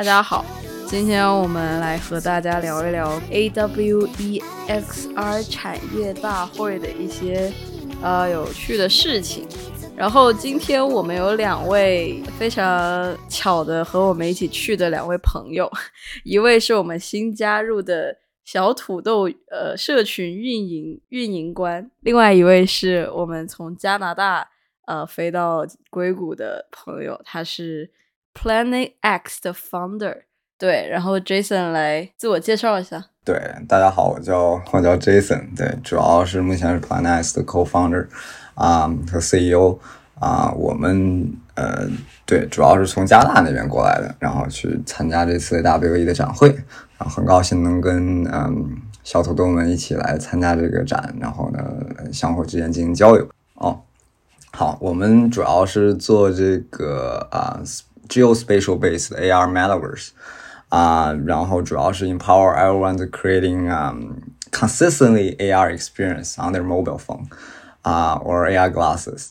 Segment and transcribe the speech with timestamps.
[0.00, 0.42] 大家好，
[0.86, 7.52] 今天我们来和大家聊一聊 AWE XR 产业大会的一些
[8.02, 9.46] 呃有趣的事情。
[9.94, 15.70] 然后今天我们有两位非常巧的和我们一起去的两位朋友，
[16.24, 24.48] 一位是我们新加入的小土豆呃社群运营运营官，另外一位是我们从加拿大
[24.86, 27.90] 呃飞到硅谷的朋友，他是
[28.34, 30.22] Planet X 的 founder。
[30.58, 33.06] 对，然后 Jason 来自我介绍一下。
[33.24, 38.06] 对，大家好，我叫我叫 Jason，对，主要是目前是 Planet X 的 co-founder。
[38.54, 39.78] 啊，和 CEO
[40.18, 41.88] 啊，我们呃，
[42.26, 46.48] 对，主要是从加拿大那边过来的，然后去参加这次 WE 的展会，
[46.98, 51.58] 然后很高兴能跟嗯小土豆们一起来参加这个展，然后呢，
[52.12, 53.26] 相互之间进行交流。
[53.54, 53.80] 哦，
[54.52, 57.62] 好，我们主要是做这个啊
[58.10, 60.10] geospatial based AR metaverse
[60.68, 64.16] 啊，然后主要是 empower everyone to creating um
[64.50, 67.26] consistently AR experience on their mobile phone。
[67.82, 69.28] 啊，or AR glasses，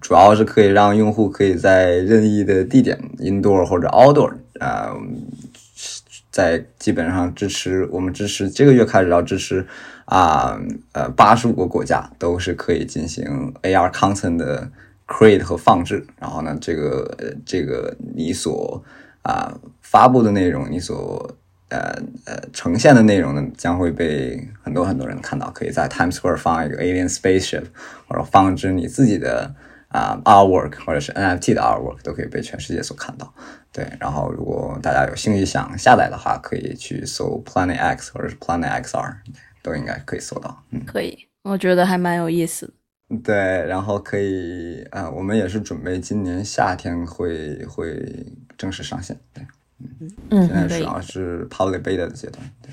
[0.00, 4.96] 主要是可以让用户可以在任意的地点，indoor 或者 outdoor，呃，
[6.30, 9.66] 在基本上支持我们支持这个月开始要支持
[10.06, 10.58] 啊，
[10.92, 14.70] 呃，八十五个国家都是可以进行 AR content 的
[15.10, 16.06] create 和放置。
[16.18, 18.82] 然后呢，这个这个你所
[19.22, 21.36] 啊发布的内容，你所
[21.68, 21.92] 呃
[22.24, 25.50] 呃，呈现的内容呢，将会被很多很多人看到。
[25.50, 27.64] 可以在 Times Square 放一个 Alien Spaceship，
[28.06, 29.54] 或者放置你自己的
[29.88, 33.32] 啊 artwork，或者是 NFT 的 artwork，都可以被全世界所看到。
[33.72, 39.14] 对，然后如果大家有兴趣想下载的话，可以去搜 Planet X 或者是 Planet XR，
[39.62, 40.64] 都应该可以搜到。
[40.70, 42.72] 嗯，可以，我觉得还蛮有意思的。
[43.24, 48.00] 对，然后可以啊，我们也是准备今年夏天会会
[48.56, 49.18] 正式上线。
[49.34, 49.44] 对。
[50.28, 52.70] 嗯，现在主要是 public beta 的阶段，对，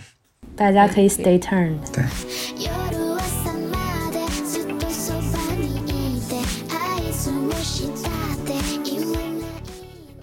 [0.55, 1.77] 大家可以 stay tuned。
[1.93, 2.03] 对。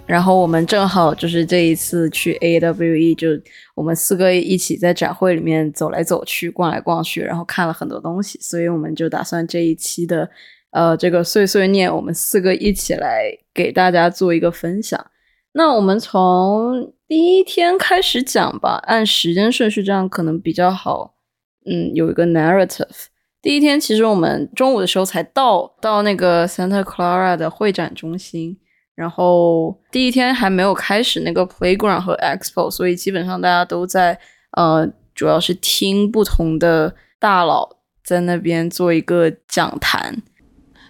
[0.06, 3.28] 然后我们正好就是这一次去 AWE，就
[3.74, 10.30] 我们四个一起在展会里面走来走去、逛来逛去，然后看了很多东西，所以我们就打算这一期的
[10.70, 15.04] 呃这个碎碎念，我们四个一起来给大家做一个分享。
[15.52, 21.14] 那我们从第一天开始讲吧，按时间顺序，这样可能比较好。
[21.66, 23.06] 嗯，有一个 narrative。
[23.40, 28.56] 第一天其实我们中午的时候才到到那个 Santa Clara 的会展中心，
[28.94, 34.18] 然后第一天还没有开始那个 playground 和 expo，所以基本上大家都在
[34.52, 37.68] 呃，主要是听不同的大佬
[38.04, 40.22] 在那边做一个讲坛。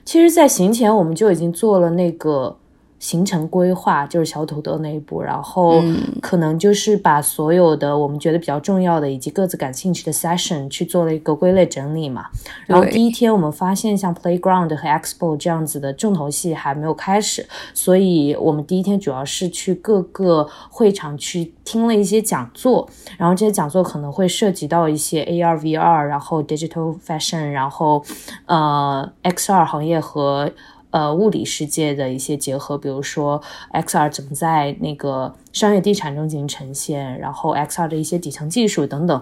[0.05, 2.59] 其实，在行前我们就已经做了那个。
[2.99, 5.83] 行程规划就是小土豆那一步，然后
[6.23, 12.27] 可能就是把所有的我们觉得比较重要的以及各自感兴趣的 session 去做了一个归类整理嘛。
[12.67, 22.89] 然后第一天我们发现像 playground 和 expo 这样子的重头戏还没有开始，所以我们第一天主要是去各个会场去听了一些讲座，
[23.19, 28.03] 然后这些讲座可能会涉及到一些 AR VR，然后 digital fashion，然后
[28.47, 30.51] 呃 XR 行业和。
[30.95, 39.21] 呃，物理世界的一些结合，比如说 XR 怎么在那个商业地产中进行呈现，然后 XR 的一些底层技术等等。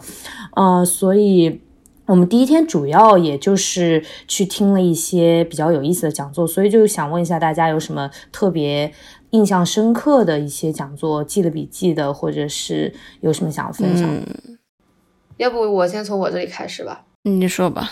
[0.54, 1.62] 呃，所以
[2.04, 8.92] 我们第一天主要也就是去听了一些比较有意思的讲座，所以就想问一下大家有什么特别
[9.30, 14.06] 印象深刻的一些讲座，记了笔记的，或者是有什么想要分享？
[15.38, 17.06] 要不我先从我这里开始吧。
[17.22, 17.90] 你说吧。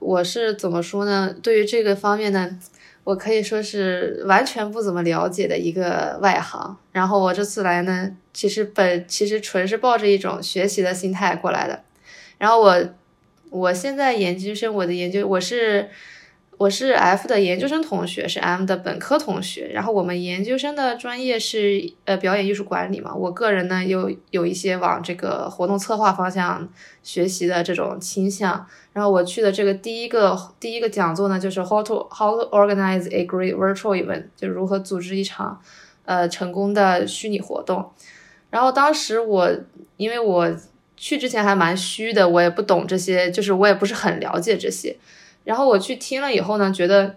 [0.00, 1.32] 我是怎么说呢？
[1.40, 2.58] 对于这个方面呢？
[3.04, 11.84] 我可以说是完全不怎么了解的一个外行，然后我这次来呢，其实本其实纯是抱着一种学习的心态过来的。
[12.38, 12.82] 然后我
[13.50, 15.88] 我现在研究生，我的研究我是
[16.56, 19.68] 我是 F 的研究生同学，是 M 的本科同学。
[19.72, 26.68] 然后我们研究生的专业是呃表演艺术管理嘛，我个人呢又有一些往这个活动策划方向
[27.02, 28.64] 学习的这种倾向。
[28.92, 35.60] 然后我去的这个第一个第一个讲座呢，就是 How to How to organize a great virtual event，就如何组织一场
[36.04, 37.90] 呃成功的虚拟活动。
[38.50, 39.50] 然后当时我
[39.96, 40.56] 因为我
[40.96, 44.96] 去之前还蛮虚的，我也不懂这些，就是我也不是很了解这些。
[45.44, 47.16] 然后我去听了以后呢，觉得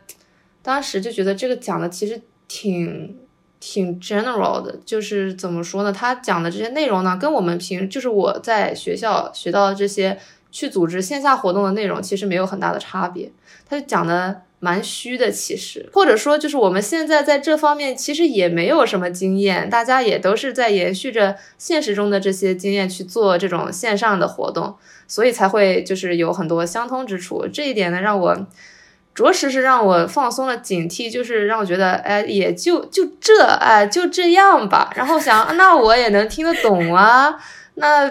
[0.62, 3.18] 当时就觉得这个讲的其实挺
[3.59, 5.91] 挺 general 的，就是怎么说呢？
[5.91, 10.19] 他讲的这些内容呢，跟我们平就是我在学校学到的这些。
[10.50, 13.29] 去组织线下活动的内容其实没有很大的差别，
[13.68, 24.75] 他就讲的蛮虚的，其实或者说就是我们现在在这方面其实也没有什么经验，大家也都是在延续着现实中的这些经验去做这种线上的活动，
[25.07, 27.48] 所以才会就是有很多相通之处。
[27.48, 28.48] 这一点呢，让我。
[29.18, 34.92] 着实是让我放松了警惕，就是让我觉得，哎，也就就这，哎，就这样吧。
[34.95, 37.36] 然后想，那我也能听得懂啊。
[37.74, 38.07] 那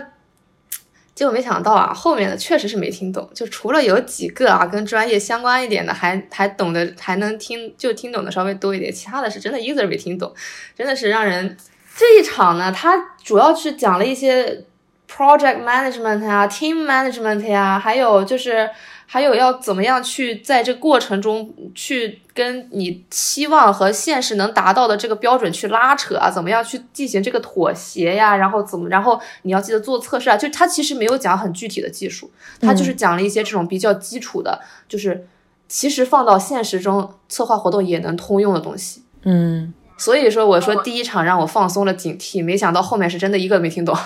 [1.17, 3.29] 结果没想到啊，后面的确实是没听懂。
[3.35, 8.93] 就除了有几个啊，跟专业相关一点的，还还懂得，还能听，就听懂的稍微多一点。
[8.93, 10.33] 其他的是真的一个字没听懂，
[10.77, 11.57] 真的是让人
[11.97, 14.63] 这一场呢，他主要是讲了一些
[15.11, 18.71] project management 啊，team management 呀，还有就是。
[19.09, 26.29] 还有要怎么样去在这过程中去跟你期望和现实能达到的这个标准去拉扯啊？
[26.29, 28.37] 怎么样去进行这个妥协呀？
[28.37, 28.89] 然后怎么？
[28.89, 30.37] 然后你要记得做测试啊！
[30.37, 32.31] 就他其实没有讲很具体的技术，
[32.61, 35.27] 他就是讲了一些这种比较基础的，就是
[35.69, 39.03] 其实放到现实中策划活动也能通用的东西。
[39.23, 43.97] 嗯，所以说我说第一场让我放松了警惕，没想到后面是真的一个没听懂。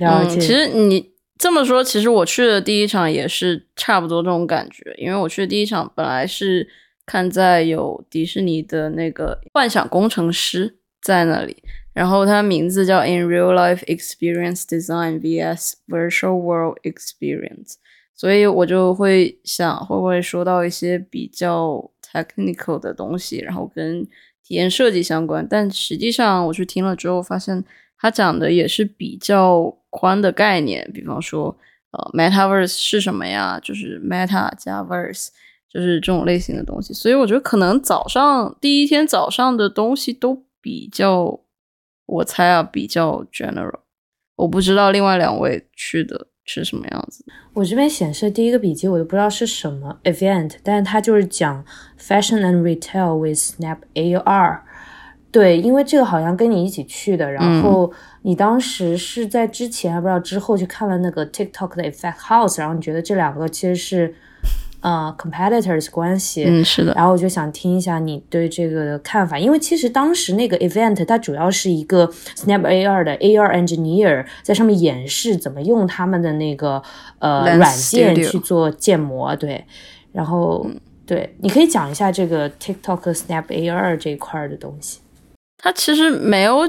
[0.00, 1.10] 了解，其实你。
[1.40, 6.68] 这么说，其实我去的第一场也是差不多这种感觉，因为我去的第一场本来是
[7.06, 11.56] 看在有迪士尼的那个幻想工程师在那里，
[11.94, 17.76] 然后它名字叫 In Real Life Experience Design vs Virtual World Experience，
[18.14, 24.04] 所以我就会想会不会说到一些比较 technical 的东西，然后跟
[24.44, 27.64] 体验设计相关，但实际上我去听了之后发现。
[28.02, 31.56] 他讲的也是比较宽的概念，比方说，
[31.90, 33.60] 呃，metaverse 是什么呀？
[33.62, 35.28] 就是 meta 加 verse，
[35.68, 36.94] 就是这种类型的东西。
[36.94, 41.40] 所以我觉得可能早上第一天早上的东西都比较，
[42.06, 43.80] 我猜啊，比较 general。
[44.36, 47.24] 我不知道另外两位去的是什么样子。
[47.52, 51.64] 我这边显示第一个笔记，我都不知道是什么 event，但是它就是讲
[51.98, 54.62] fashion and retail with Snap AR。
[55.32, 57.92] 对，因为这个好像跟你一起去的，然后
[58.22, 64.14] 你当时是在之前还不知道之后去看了那个 TikTok 的 Effect House，然后你觉得这两个其实是
[64.80, 66.92] 呃 competitors 关系，嗯，是的。
[66.94, 76.82] 然后我就想听一下你对这个的看法，因为其实当时那个 event 它主要是一个 Snap AR 的 AR engineer 在上面演示怎么用他们的那个
[77.20, 79.64] 呃软件去做建模，对。
[80.12, 80.66] 然后
[81.06, 84.98] 对，你可以讲一下这个 TikTok Snap AR 这一块的东西。
[85.62, 86.68] 他其实没有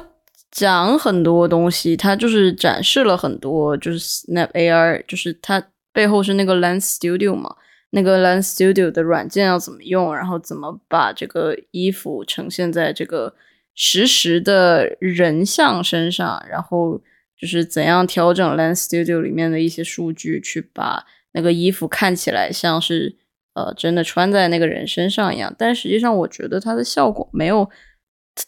[0.51, 7.55] 讲很多东西，他就是展示了很多，就是 Snap AR，就是它背后是那个 Lens Studio 嘛，
[7.91, 13.33] 那个 Lens Studio 的软件要怎么用，然后怎么把这个衣服呈现在这个
[13.75, 16.99] 实时的人像身上，然后
[17.39, 23.15] 就是怎样调整 Lens Studio 里面的一些数据，去把那个衣服看起来像是
[23.53, 27.69] 呃真的穿在那个人身上一样，但实际上我觉得它的效果没有。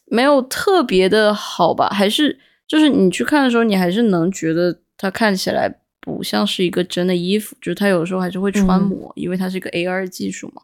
[0.05, 1.89] 没有特别的好吧？
[1.89, 10.61] 还是就是你去看的时候，你还是能觉得它看起来不像是一个真的衣服，就是它有时候还是会穿模，因为它是一个 AR 技术嘛。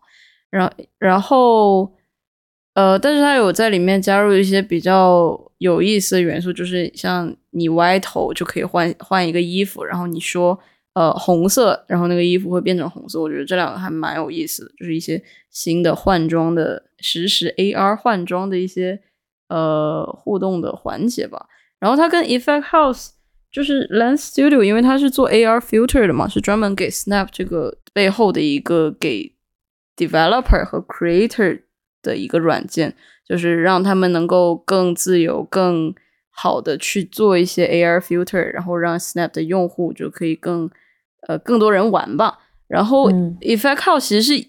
[0.50, 1.94] 然后，然后，
[2.74, 10.57] 呃，但是它有在里面加入一些比较有意思的元素，就是像你歪头就可以换换一个衣服，然后你说
[10.94, 13.22] 呃红色，然后那个衣服会变成红色。
[13.22, 19.01] 我觉得这两个还蛮有意思的，就是一些新的换装的实时 AR 换装的一些。
[19.50, 21.48] 呃，互动的环节吧。
[21.79, 23.10] 然后它跟 Effect House
[23.51, 29.36] 就是 Lens Studio，因为它是做 AR filter 的嘛，是专门给 Snap 这个背后的一个给
[29.98, 31.62] developer 和 creator
[32.01, 32.96] 的一个软件，
[33.27, 35.94] 就是让他们能够更自由、更
[36.29, 40.70] 好的去做一些 AR filter，然后让 Snap 的用户就可以更
[41.27, 42.39] 呃更多人玩吧。
[42.68, 44.48] 然后 Effect House 其实是。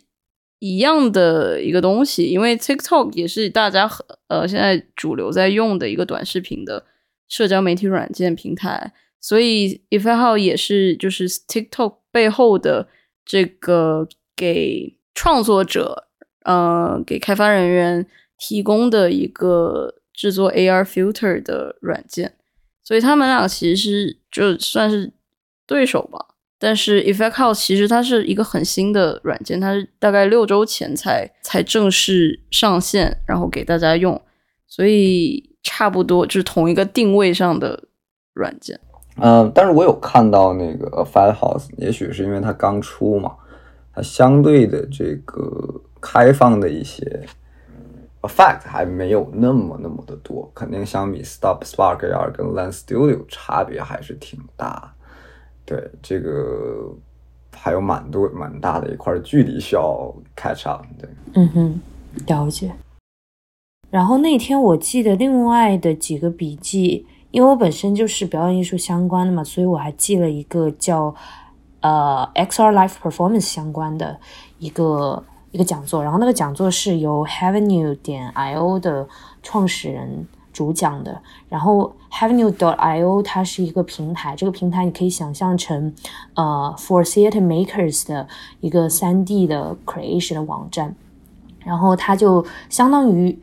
[0.60, 6.86] 一样的一个东西，因为 TikTok 也是大家和呃现在主流在用的一个短视频的
[7.28, 12.88] 社交媒体软件平台，所以 Effect House 也是就是 TikTok 背后的
[13.24, 16.08] 这个给创作者
[16.44, 18.06] 呃给开发人员
[18.38, 22.36] 提供的一个制作 AR filter 的软件，
[22.82, 25.12] 所以他们俩其实就算是
[25.66, 26.29] 对手吧。
[26.62, 34.20] 但是 Effect House 其实它是一个很新的软件，它是大概六周前才才正式上线，然后给大家用，
[34.66, 37.84] 所以差不多就是同一个定位上的
[38.34, 38.78] 软件。
[39.16, 43.32] 嗯，但是我有看到那个 Effect House，也许是因为它刚出嘛，
[43.94, 47.26] 它相对的这个开放的一些
[48.20, 54.94] Effect 还没有那么那么的多，肯定相比 Stop Spark AR 跟 Lens Studio 差别还是挺大。
[55.70, 56.92] 对这个，
[57.52, 60.84] 还有蛮多蛮大的一块距离需要 catch up。
[60.98, 61.80] 对，嗯哼，
[62.26, 62.72] 了解。
[63.88, 71.14] 然后那天我记得另外的几个笔记，因为我本身就是表演艺术相关的嘛，所以我还记了一个叫
[71.82, 74.18] 呃 XR Life Performance 相关的
[74.58, 75.22] 一个
[75.52, 76.02] 一个讲座。
[76.02, 79.08] 然后那个讲座是由 Havenue 点 io 的
[79.40, 80.26] 创始人。
[80.60, 85.90] 主讲的，然后 HaveNew.io 它是一个平台，这个平台你可以想象成
[86.34, 88.28] 呃 For Theater Makers 的
[88.60, 90.94] 一个三 D 的 creation 的网站，
[91.64, 93.38] 然后它就相当于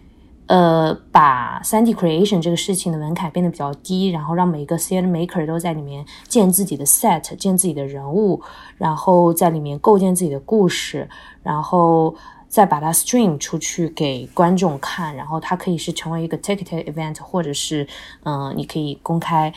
[0.45, 8.39] 呃把三 D creation 这个事情的门槛变得比较低，然后让每一个 Theater Maker 都在里面建自己的 set，建自己的人物，
[8.77, 11.09] 然后在里面构建自己的故事，
[11.41, 12.13] 然后。
[12.47, 17.87] 再把它 stream 出去给观众看，然后它可以是成为一个 ticketed event，或者是
[18.23, 19.53] 嗯，你可以公开。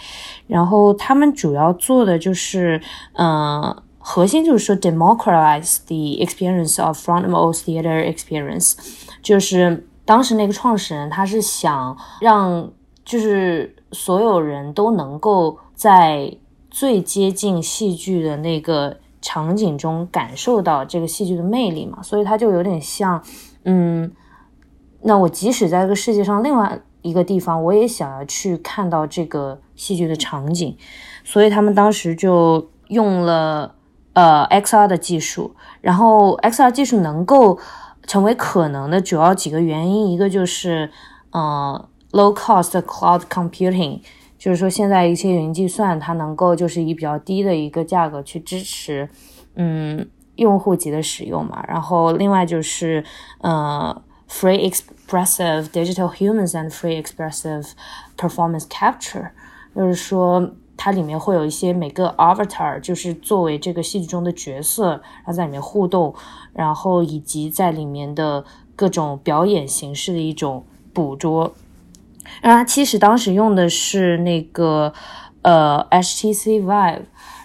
[0.46, 2.80] 然后他们主要做的就是，
[3.14, 8.74] 嗯，核心就是说 democratize the experience of front row theater experience。
[9.22, 12.70] 就是当时那个创始人他是想让，
[13.04, 16.36] 就是所有人都能够在
[16.70, 18.98] 最接近戏剧的那个。
[19.22, 23.22] 场景中感受到这个戏剧的魅力嘛，所以它就有点像，
[23.64, 24.10] 嗯，
[25.02, 30.76] 那我即使在这个世界上另外一个地方，我也想要去看到这个戏剧的场景，
[31.24, 33.74] 所以他们当时就用了
[34.14, 37.58] 呃 XR 的技术，然后 XR 技术能够
[38.06, 40.90] 成为可能的主要几个原因，一个就是
[41.32, 44.00] 呃 low cost cloud computing。
[44.40, 49.06] 就是说，现在一些云计算它能够就是以比较低的一个价格去支持，
[49.54, 51.62] 嗯，用户级的使用嘛。
[51.68, 53.04] 然后另外就是，
[53.42, 57.72] 呃，free expressive digital humans and free expressive
[58.16, 59.28] performance capture，
[59.76, 66.14] 就是说它里面会有一些每个 avatar，就是作为这个戏剧中的角色，然后在里面互动，
[66.54, 68.42] 然后以及在里面的
[68.74, 71.52] 各种表演形式的一种捕捉。
[72.42, 74.92] 然后他其实当时用的是那个
[75.42, 77.02] 呃 HTC Vive，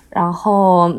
[0.10, 0.94] 然后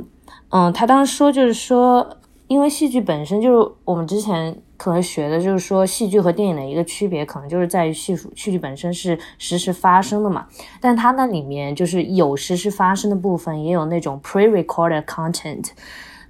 [0.50, 10.46] 嗯，他当时说就是说，因为戏剧本身就是我们之前可能学的，就是说戏剧和电影的一个区别，可能就是在于戏戏剧本身是实时发生的嘛，
[10.80, 15.70] 但它那里面就是有实时发生的部分，也有那种 pre-recorded content，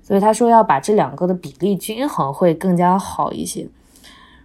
[0.02, 3.68] 所以他说要把这两个的比例均衡会更加好一些，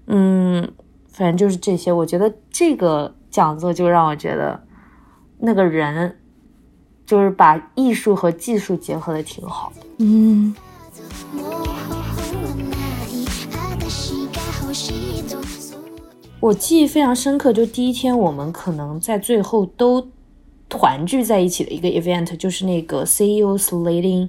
[0.07, 0.71] 嗯。
[1.21, 4.59] 反正就是这些，我觉得这个讲座就让我觉得
[5.37, 6.17] 那个人
[7.05, 9.85] 就是把艺术和技术结合的挺好的。
[9.99, 10.55] 嗯，
[16.39, 20.09] 我记忆非常深刻，就第一天我们可能在最后都
[20.67, 24.27] 团聚在一起的一个 event，就是那个 CEO slating。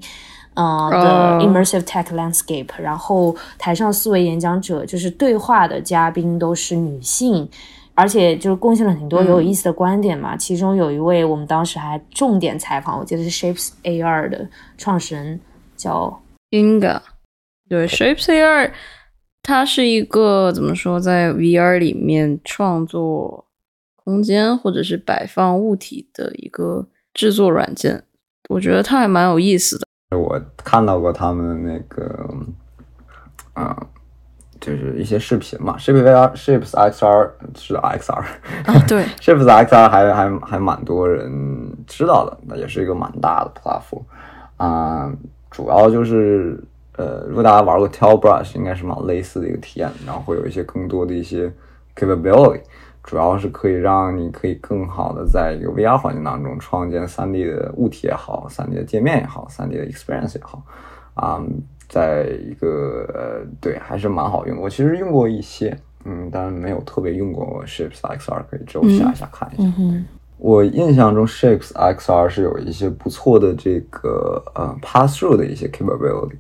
[0.54, 7.49] 呃的 immersive tech landscape，然后台上四位演讲者就是对话的嘉宾都是女性，
[7.94, 10.37] 而且就是贡献了很多有意思的观点嘛。
[10.37, 15.40] 其中有一位我们当时还重点采访，我记得是 Shapes AR 的创始人
[15.76, 17.00] 叫 Inga。
[17.68, 18.73] 对，Shapes AR，
[19.42, 23.47] 它是一个怎么说，在 VR 里面创作
[24.04, 28.04] 空间或者是摆放物体的一个制作软件。
[28.50, 29.87] 我觉得它还蛮有意思的。
[30.14, 32.28] 我看到过他们那个，
[33.54, 33.76] 啊，
[34.61, 44.02] 就是一些视频嘛，Ship VR、Ships XR 是 XR，啊对， Ships XR 还还还蛮多人知道的，那也是一个蛮大的 platform，
[44.57, 45.12] 啊，
[45.50, 46.62] 主要就是
[46.97, 51.52] 呃，如果大家玩过 Tell Brush，应该是蛮类似的一个体验，然后会有一些更多的一些
[51.97, 52.61] capability。
[53.02, 60.62] 主要是可以让你可以更好的在一个 VR 环境当中创建 3D 的物体也好，3D 的界面也好，3D 的 experience 也好，
[61.14, 61.42] 啊，
[61.88, 64.59] 在一个呃，对，还是蛮好用。
[64.61, 69.73] 我其实用过一些，嗯，但没有特别用过 Shapes XR，可以之后下一下看一下。
[70.38, 76.37] 我印象中 Shapes XR 是有一些不错的这个呃 pass through 的一些 capability。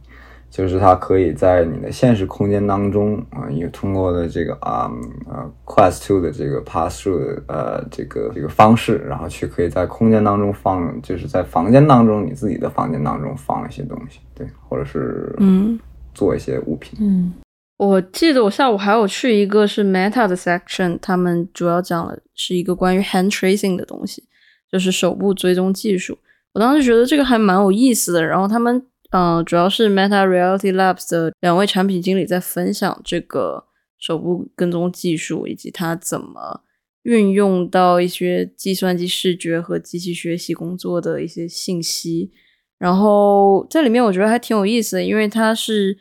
[0.52, 4.90] 就是它可以在你的现实空间当中啊，也通过的这个啊
[5.26, 15.80] 呃 Quest Two 的这个 Pass Through 的呃这个这个方式，然后去可以在空间当中放，就是在房间当中你自己的房间当中放一些东西，对，或者是嗯
[16.12, 16.98] 做一些物品。
[17.00, 17.32] 嗯，
[17.78, 24.24] 我记得我下午还有去一个是 Meta 的 section，他们主要讲的是一个关于 Hand Tracing 的东西，
[24.70, 26.18] 就是手部追踪技术。
[26.52, 28.84] 我当时觉得这个还蛮有意思的，然后他们。
[29.12, 33.66] 嗯，主要是 Meta Reality Labs 的两位产品经理在分享这个
[33.98, 36.62] 手部跟踪技术，以及它怎么
[37.02, 42.32] 运用到一些计算机视觉和机器学习工作的一些信息。
[42.78, 45.98] 然后这里面我觉得还挺有意思的，因为它是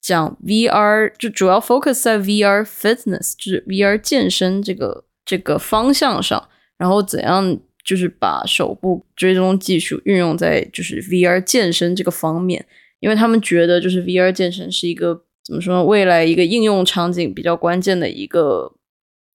[0.00, 12.66] 讲 VR，就主要 focus 在 VR fitness，就是 VR 健身这个这个方向上，然后怎样就是把手部追踪技术运用在就是 VR 健身这个方面，
[13.00, 18.74] 因为他们觉得就是 VR 健身是一个怎么说呢，未来一个应用场景比较关键的一个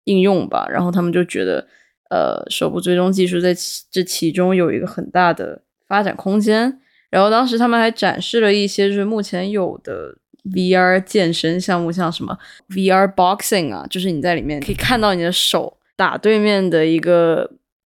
[0.04, 1.68] 应用吧，然后他们就觉得。
[2.10, 3.56] 呃，手部追踪技术在
[3.90, 6.80] 这其中有一个很大的发展空间。
[7.10, 10.16] 然后当时他们还展示了一些就是目前有的
[10.52, 12.38] VR 健身项目，像什么
[12.70, 17.50] VR boxing 啊，就是你在里面可以看到你的手打对面的一个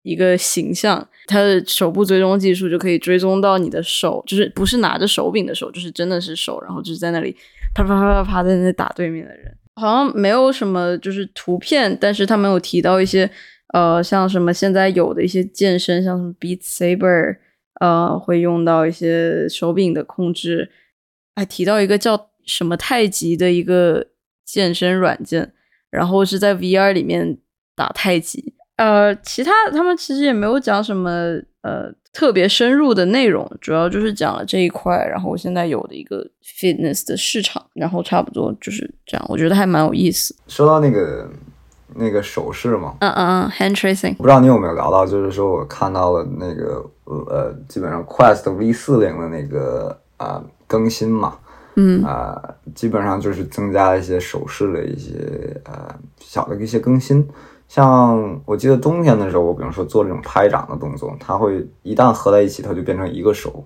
[0.04, 7.36] 一个形象，它的手部追踪技术就可以追踪到你的手，就是不是拿着手柄的手，就是真的是手，然后就是在那里
[7.74, 9.52] 啪啪啪啪啪在那打对面的人。
[9.74, 13.28] 好像没有什么就是图片，但是他们有提到一些。
[13.72, 17.38] 呃，像什么现在有的一些健身，像什么 Beat Saber，
[17.80, 20.70] 呃，会用到一些手柄的控制，
[21.34, 24.06] 还提到一个叫什么太极的一个
[24.44, 25.52] 健身软件，
[25.90, 27.36] 然后是在 VR 里面
[27.74, 28.53] 打太极。
[28.76, 31.10] 呃，其他他们其实也没有讲什么
[31.62, 40.34] 呃特别深入的内容，主要就是讲了这一块，然后现在有的一个 fitness 的市场，然后差不多就是这样，我觉得还蛮有意思。
[40.48, 41.28] 说到那个。
[41.96, 51.38] 那个手势嘛，嗯嗯嗯，hand tracing，不知道你有没有聊到，就是说我看到了那个呃，基本上 Quest V 四零的那个啊更新嘛，
[51.76, 52.42] 嗯啊，
[52.74, 55.12] 基本上就是增加了一些手势的一些
[55.66, 57.24] 呃小的一些更新，
[57.68, 63.64] 像我记得冬天的时候，我比如说做这种拍掌的动作，它会一旦合在一起，它就变成一个手。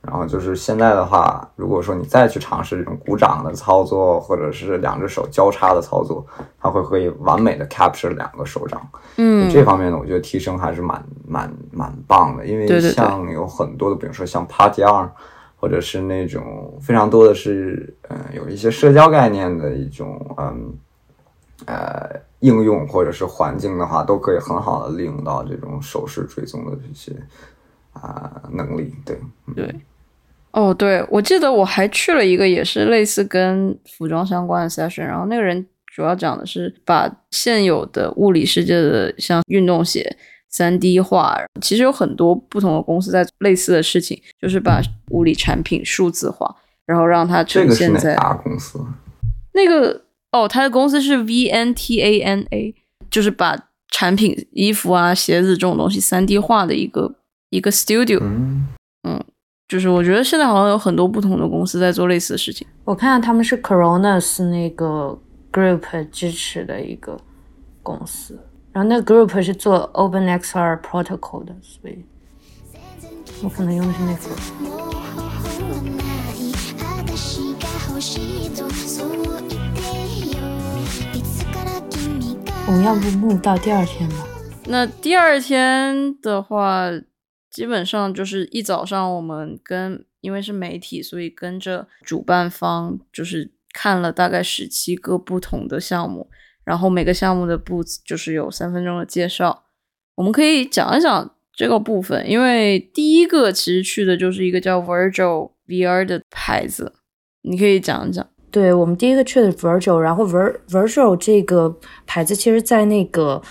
[0.00, 6.24] 然后就是现在的话，如果说你再去尝试这种鼓掌的操作，或者是两只手交叉的操作，
[6.60, 8.80] 它会可以完美的 capture 两个手掌。
[9.16, 12.46] 嗯，这方面呢，我觉得提升还是蛮蛮蛮棒的。
[12.46, 15.10] 因为像有很多的，比如说像 Party 二
[15.56, 20.74] 或者是那种非常多的是，嗯，有一些社交概念的一种，嗯，
[21.66, 22.08] 呃，
[22.40, 27.12] 应用或者是环境的话，都可以很好的利用到这种手势追踪的这些
[27.92, 28.94] 啊能力。
[29.04, 29.18] 对，
[29.54, 29.74] 对。
[30.52, 40.16] 哦，对，我记得我还去了一个也是类似跟服装相关的 session，然后那个人主要讲的是把现有的物理世界的像运动鞋
[40.48, 48.80] 三 D 化，其实有很多不同的公司在类似的事情，就是把物理产品数字化，然后让它呈现在大公司。
[49.52, 50.00] 那个
[50.32, 52.74] 哦，他的公司是 VNTANA，
[53.10, 53.56] 就是把
[53.90, 57.14] 产品衣服啊、鞋子这种东西三 D 化的一个
[57.50, 58.20] 一个 studio。
[58.22, 58.66] 嗯。
[59.68, 62.66] 就是我觉得现在好像有很多不同的公司在做类似的事情。
[62.84, 65.20] 我看到他们是 Coronas 那个
[65.52, 67.18] group 支持的一个
[67.82, 68.40] 公司，
[68.72, 72.02] 然后那个 group 是做 OpenXR protocol 的，所以
[73.42, 75.37] 我可能用的是那个。
[82.68, 84.28] 我们要不录到第二天吧？
[84.66, 86.90] 那第二天的话。
[87.50, 96.28] 基本上就是一早上，我们跟因为是媒体，所以跟着主办方就是看了大概十七个不同的项目，
[96.62, 99.64] 然后每个项目的 booth 就是有三分钟的介绍。
[100.16, 106.92] 我们可以讲一讲这个部分，因为第一个其实去的就是一个叫 Virgil VR 的牌子，
[107.42, 108.28] 你可以讲一讲。
[108.50, 113.42] 对我们第一个去的 Virtual，然后 Vir Virgil 这个牌子其实在那个。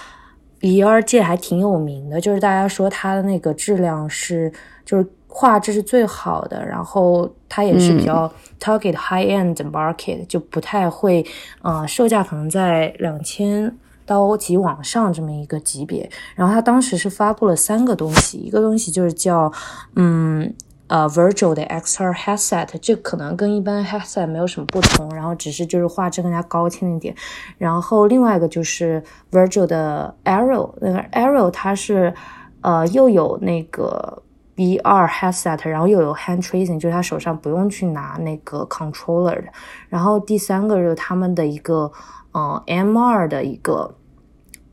[0.60, 4.52] VR 界还挺有名的，就是大家说它的那个质量是，
[4.84, 8.28] 就是画质是最好的，然后它也是比较
[8.60, 11.24] target high end market，就不太会，
[11.62, 13.72] 呃，售价可能在两千
[14.04, 16.10] 刀及往上这么一个级别。
[16.34, 19.54] 然后它当时是发布了三个东西，一个东西就是叫，
[19.96, 20.52] 嗯。
[20.88, 27.13] 呃，Virtual 的 XR headset，这可能跟一般 headset 没有什么不同，然后只是就是画质更加高清一点。
[27.58, 32.13] 然后另外一个就是 Virtual 的 Arrow，那个 Arrow 它是
[32.62, 34.23] 呃又有那个
[34.56, 39.47] VR headset，然后又有 hand tracing，就是他手上不用去拿那个 controller 的。
[39.89, 41.91] 然后第三个是他们的一个
[42.34, 43.95] 嗯 MR 的一个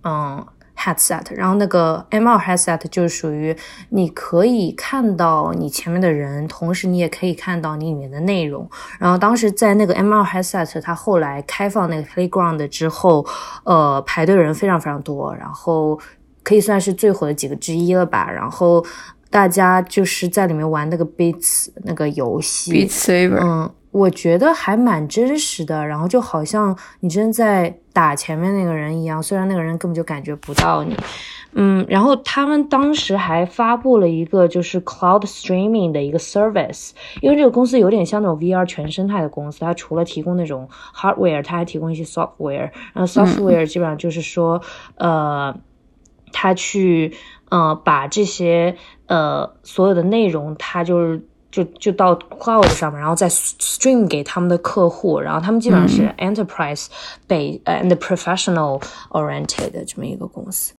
[0.04, 0.46] 嗯。
[0.76, 3.56] headset，然后那个 MR headset 就属于
[3.90, 8.68] 你可以看到你前面的人，同时你也可以看到你里面的内容。
[8.98, 13.24] 然后当时在那个 MR headset，它后来开放那个 playground 之后，
[13.64, 15.98] 呃，排队人非常非常多，然后
[16.42, 18.30] 可以算是最火的几个之一了吧。
[18.30, 18.84] 然后
[19.30, 23.70] 大家就是在里面玩那个 Beats 那个游戏，Beat Saber，嗯。
[23.94, 30.96] 我觉得还蛮真实的，然后就好像你真在打前面那个人一样，虽然那个人根本就感觉不到你。
[31.52, 44.60] 嗯，然后他们当时还发布了一个就是 cloud streaming 的一个 service，因为这个公司有点像那种 VR 全生态的公司，它除了提供那种 hardware，它还提供一些 software，然后 software 基本上就是说，
[44.96, 45.56] 呃，
[46.32, 47.14] 它去
[47.48, 48.74] 呃把这些
[49.06, 56.86] 呃所有的内容，它就是就就到 cloud 上面，然后再 stream 给他们的客户，然后他们基本上是 enterprise
[57.28, 60.74] 被呃 and professional oriented 的这么一个公司。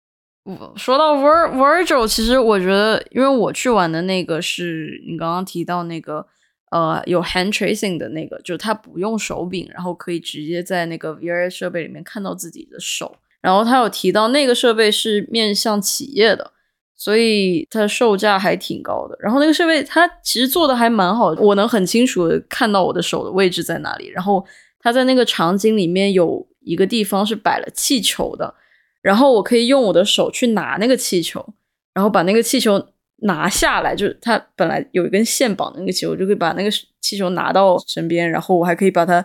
[0.74, 6.26] 说到 Vir Virtual，其实我觉得，因为我去玩的那个是你刚刚提到那个，
[6.72, 13.16] 呃，有 hand tracing 的那个，就是它不用手柄，然后可以直接在那个 VR 设备里面看到自己的手。
[13.40, 16.52] 然后他有提到那个设备是面向企业的，
[16.96, 19.16] 所以它售价还挺高的。
[19.20, 24.08] 然后那个设备它其实做的还蛮好，我能很清楚的看到我的手的位置在哪里。
[24.08, 24.44] 然后
[24.78, 28.54] 它在那个场景里面有一个地方是摆了气球的。
[29.02, 31.46] 然后我可以用我的手去拿那个气球，
[31.92, 32.82] 然后把那个气球
[33.16, 36.70] 拿下来，就是它本来有一根线绑那个气球，我就可以把那个
[37.02, 39.22] 气球拿到身边，然后我还可以把它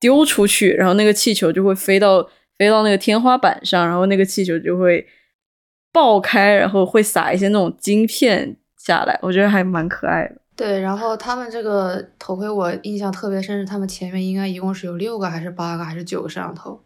[0.00, 2.28] 丢出去，然后那个气球就会飞到
[2.58, 5.06] 飞到那个天花板上，然后那个气球就会
[5.92, 10.36] 爆开，然后会撒一些那种晶片下来，我觉得还蛮可爱的。
[10.56, 16.80] 对，然后他们这个头盔我印象特别深，是他们前面应该一共是有六个还是八个还是九个摄像头。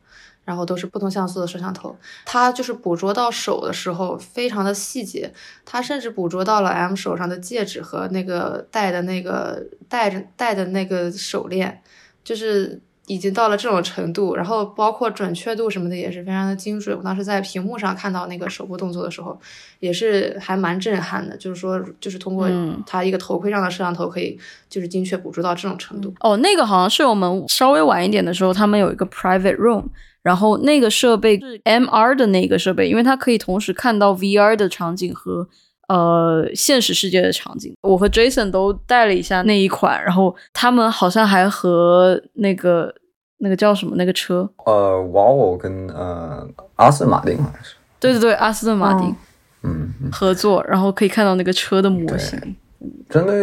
[0.44, 5.32] 然后都是不同像素的摄像头，它就是捕捉到手的时候非常的细节，
[5.64, 11.80] 它甚至捕捉到了 M 手上的戒指和那个戴的那个戴着戴的那个手链，
[12.22, 14.34] 就是已经到了这种程度。
[14.34, 16.96] 然后包括准确度什么的也是非常的精准。
[16.96, 19.38] 我当时在屏幕上看到那个手部动作的时候，
[19.80, 21.36] 也是还蛮震撼的。
[21.36, 22.48] 就是说，就是通过
[22.86, 24.38] 它一个头盔上的摄像头可以
[24.68, 26.14] 就是精确捕捉到这种程度。
[26.20, 29.84] 哦，那个好像是我们稍微晚一点的时候，他们有一个 private room。
[30.22, 35.46] 然后那个设备是 MR 的那个设备，因为它可以同时看到 VR 的场景和
[35.88, 37.74] 呃现实世界的场景。
[37.82, 42.94] 我和 Jason 都带了一下那一款，然后他们好像还和那个
[43.38, 49.14] 那个叫什么那个车，呃，Volvo 跟呃阿斯顿马丁好像是，对对对，阿斯顿马丁，
[49.62, 52.38] 嗯，合作，然后可以看到那个车的模型。
[53.08, 53.34] 针对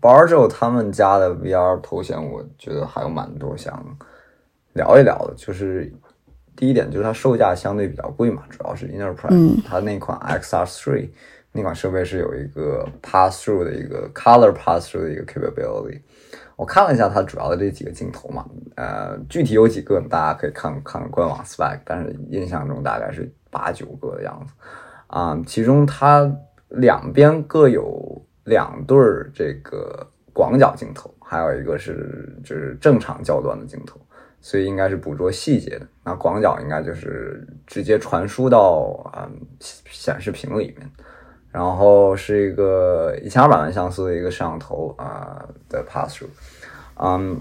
[0.00, 3.84] Barjo 他们家的 VR 头显，我觉得还有蛮多想
[4.74, 5.92] 聊一聊的，就是。
[6.56, 11.08] 第一点就是它售价相对比较贵嘛，主要是 Enterprise，它那款 XR3
[11.56, 16.00] 那款设备是有一个 Pass Through 的一个 Color Pass Through 的一个 capability。
[16.56, 24.52] 我看了一下它主要的这几个镜头嘛，呃，具体有几个大家可以看看官网 spec，但是印象中大概是八九个的样子
[25.06, 25.40] 啊。
[25.46, 26.28] 其中它
[26.70, 34.00] 两边各有两对儿这个广角镜头，还有一个是就是正常焦段的镜头。
[34.40, 40.86] 所以应该是捕捉细节的，那广角应该就是直接传输到嗯显示屏里面，
[41.54, 46.26] 然后是一个一千二百万像素的一个摄像头啊的 pass through，
[46.96, 47.40] 嗯，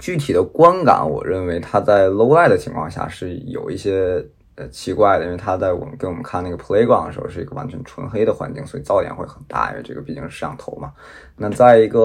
[0.00, 4.24] 具体的观感，我认为它在 low light 的情况下是有一些。
[4.54, 10.92] 呃，奇怪的，因为它在我们给我们看那个 playground 的时候是一个完全纯黑的环境，所以噪点会很大，因为这个毕竟是摄像头嘛。
[11.36, 11.98] 那在一个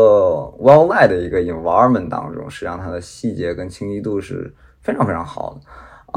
[0.58, 5.60] well light 的一个 environment 当中，实际上它的细节跟清晰度是非常非常好的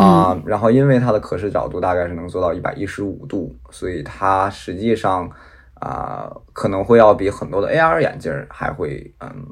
[0.05, 0.37] 啊。
[0.45, 5.31] 然后因为它的可视角度大概是能做到一百一十五度，所以它实际上
[5.75, 9.47] 啊可能会要比很多的 AR 眼镜还会嗯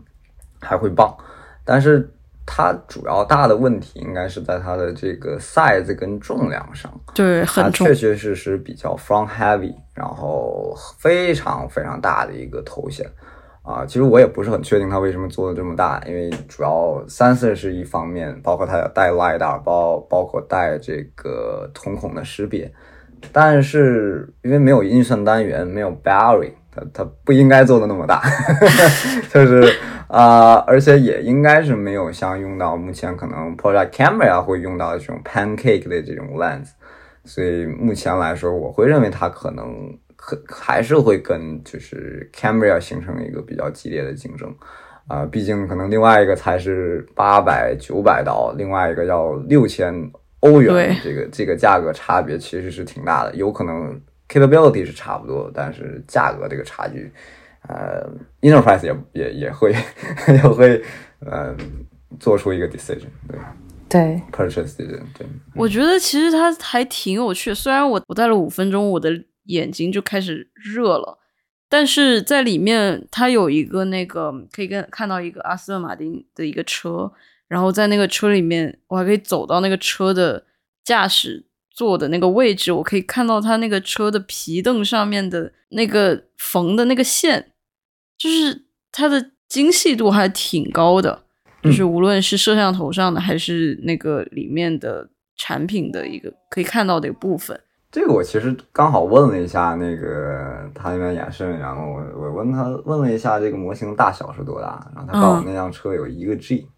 [0.61, 1.17] 还会棒，
[1.65, 2.13] 但是。
[2.51, 13.07] 它主要大的问题应该是在它的这个 size 跟重量上，对，很重，确确实实比较 front heavy，然后非常非常大的一个头显
[13.69, 13.85] 啊。
[13.87, 22.73] 其实我也不是很确定它为什么做的这么大，因为主要 sensor 是一方面，包括它要带 lidar，包包括带这个瞳孔的识别，
[23.33, 28.23] 但是因为没有运算单元，没有 battery，它它不应该做的那么大，
[29.33, 29.73] 就是。
[30.09, 36.69] 啊，而且也应该是没有像用到目前可能 Project Camera 会用到的这种 Pancake 的这种 lens，
[37.27, 44.55] 所以目前来说，我会认为它可能可还是会跟就是 Camera 形成一个比较激烈的竞争
[45.07, 49.95] 啊，毕竟可能另外一个才是八百九百刀，另外一个要六千
[50.41, 57.11] 欧元，这个这个价格差别其实是挺大的，有可能 capability 是差不多，但是价格这个差距。
[57.69, 58.09] 呃
[58.41, 59.75] ，enterprise 也也也会
[60.29, 60.83] 也会
[61.21, 61.55] 呃
[62.19, 63.39] 做出一个 decision，对
[63.89, 65.27] 对，purchase decision，对。
[65.55, 69.11] 我觉得其实它还挺有趣，虽然我我带了五分钟，我的
[69.49, 71.19] 眼睛就开始热了，
[71.69, 77.13] 但是在里面它有一个那个可以跟看到一个阿斯顿马丁的一个车，
[77.49, 80.45] 然后在那个车里面，我还可以走到那个车的
[80.85, 87.53] 驾驶座的那个位置，我可以看到它那个车的皮凳上面的那个缝的那个线，
[88.19, 91.25] 就是它的精细度还挺高的，
[91.63, 97.59] 就是无论是摄像头上的还是那个里面的产品的一个可以看到的一个部分。
[97.91, 106.69] 这个我其实刚好问了一下那个他那边演示，然后我我问他问了一下这个模型大小是多大，然后他告诉我那辆车有一个 G，、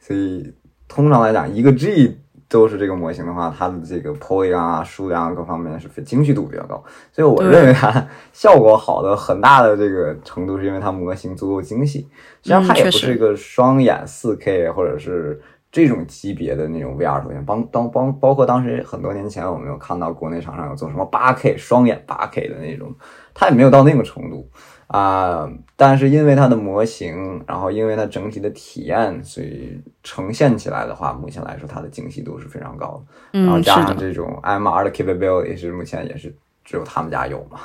[0.00, 0.52] 所以
[0.88, 12.00] 通常来讲一个 G 都是这个模型的话，它的这个 polygon 啊数量各方面是非精细度比较高，所以我认为它效果好的很大的这个程度是因为它模型足够精细，
[12.42, 15.40] 实际上它也不是一个双眼四 K 或者是。
[15.70, 22.94] 这种级别的那种 VR 头像，帮当帮包括当时很多年前，我们有看到国内厂商有做什么 8K 双眼 8K 的那种，
[23.34, 24.48] 它也没有到那个程度
[24.88, 33.02] 啊、但是因为它的模型，然后因为它整体的体验，所以呈现起来的话，目前来说它的精细度是非常高
[33.32, 33.40] 的。
[33.40, 33.96] 然后加上。
[33.96, 36.32] 这种 MR 的 capability 是目前也是
[36.66, 37.60] 只有他们家有嘛。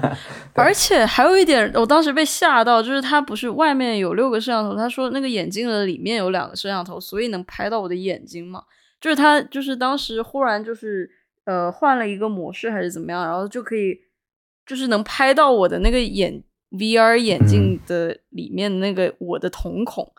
[0.54, 8.62] 而且还有一点，我当时被吓到，就是它不是外面有六个摄像头，他说那个眼镜的里面有两个摄像头，所以能拍到我的眼睛嘛？
[9.00, 11.10] 就是他就是当时忽然就是
[11.44, 13.98] 呃换了一个模式还是怎么样，然后就可以
[14.64, 20.10] 就是能拍到我的那个眼 VR 眼镜的里面那个我的瞳孔。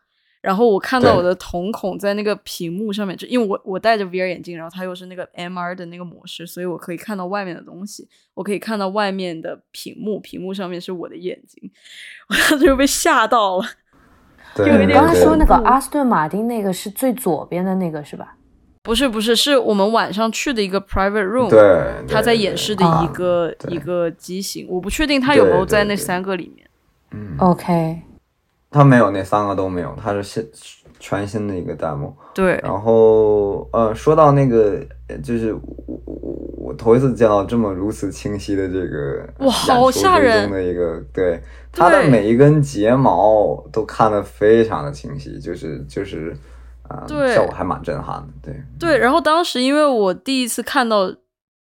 [0.42, 11.70] 然后我看到我的瞳孔在那个屏幕上面，就因为我我戴着 VR 眼镜，然后它又是那个 MR 的那个模式，所以我可以看到外面的东西，我可以看到外面的屏幕，屏幕上面是我的眼睛，
[12.30, 13.66] 我当时就被吓到了。
[14.56, 18.36] 对，有点你刚刚说那个阿斯顿马丁那个是最左边的那个是吧？
[18.84, 26.66] 不是不是，是我们晚上去的一个 private room，对，他在演示的一啊个、对一个机型，我不确定他有没有在那三个里面。
[27.12, 28.02] 嗯，OK，
[28.70, 30.50] 他没有那三个都没有，它是新
[31.00, 32.16] 全新的一个弹幕。
[32.34, 40.52] 对，然后呃，说到那个，呃就是我我我我头一次见到这么如此清晰的这个哇好吓人。
[40.52, 46.36] 的一个，对它的每一根睫毛都看得非常的清晰，就是就是
[46.84, 47.34] 啊、呃对。
[47.34, 48.64] 效果还蛮震撼的，对。
[48.80, 51.16] 对，然后当时因为我第一次看到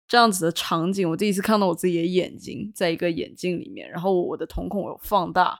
[0.08, 5.58] 这样子的场景，我第一次看到我自己的眼睛在一个眼镜里面，然后我的瞳孔有放大，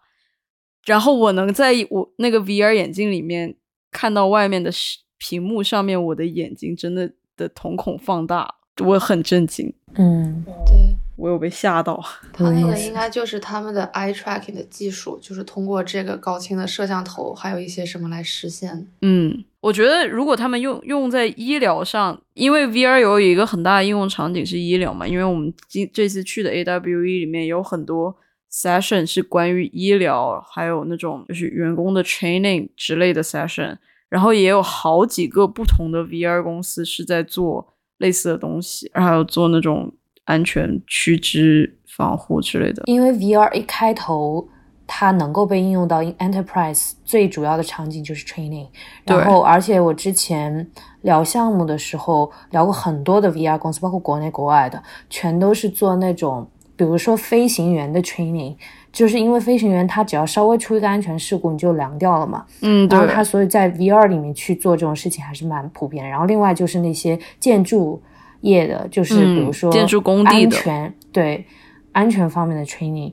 [0.86, 3.54] 然后我能在我那个 VR 眼镜里面
[3.90, 10.76] 看到外面的视屏幕上面我的眼睛真的的瞳孔放大，我很震惊，嗯，对，
[11.16, 12.02] 我有被吓到。
[12.32, 18.86] 它那个应该就是他们的 eye tracking 的技术，就是通过这个高清的摄像头，还有一些什么来实现。
[19.00, 28.14] 嗯，我觉得如果他们用用在医疗上，因为 VR 有一个很大的应用场景是医疗嘛，因为我们今这次去的 AWE 里面有很多
[28.56, 33.76] session 是关于医疗，还有那种就是员工的 training 之类的 session，
[34.08, 39.92] 然后也有好几个不同的 VR 公司是在做类似的东西，还有做那种
[40.24, 42.84] 安全须知防护之类的。
[42.86, 44.48] 因为 VR 一开头
[44.86, 48.68] 它能够被应用到 enterprise 最主要的场景就是 training，
[49.04, 50.66] 对然后而且我之前
[51.02, 58.54] 聊项目的时候聊过很多的 VR 公司，包括国内国外的，全都是做那种比如说飞行员的 training，
[58.92, 66.10] 就是因为飞行员他只要稍微出一个安全事故你就凉掉了嘛，嗯，对然后，他所以在 VR 里面去做这种事情还是蛮普遍的。
[66.10, 68.00] 然后另外就是那些建筑
[68.42, 71.46] 业的，就是比如嗯说建筑工地的安全对
[71.92, 73.12] 安全方面的 training，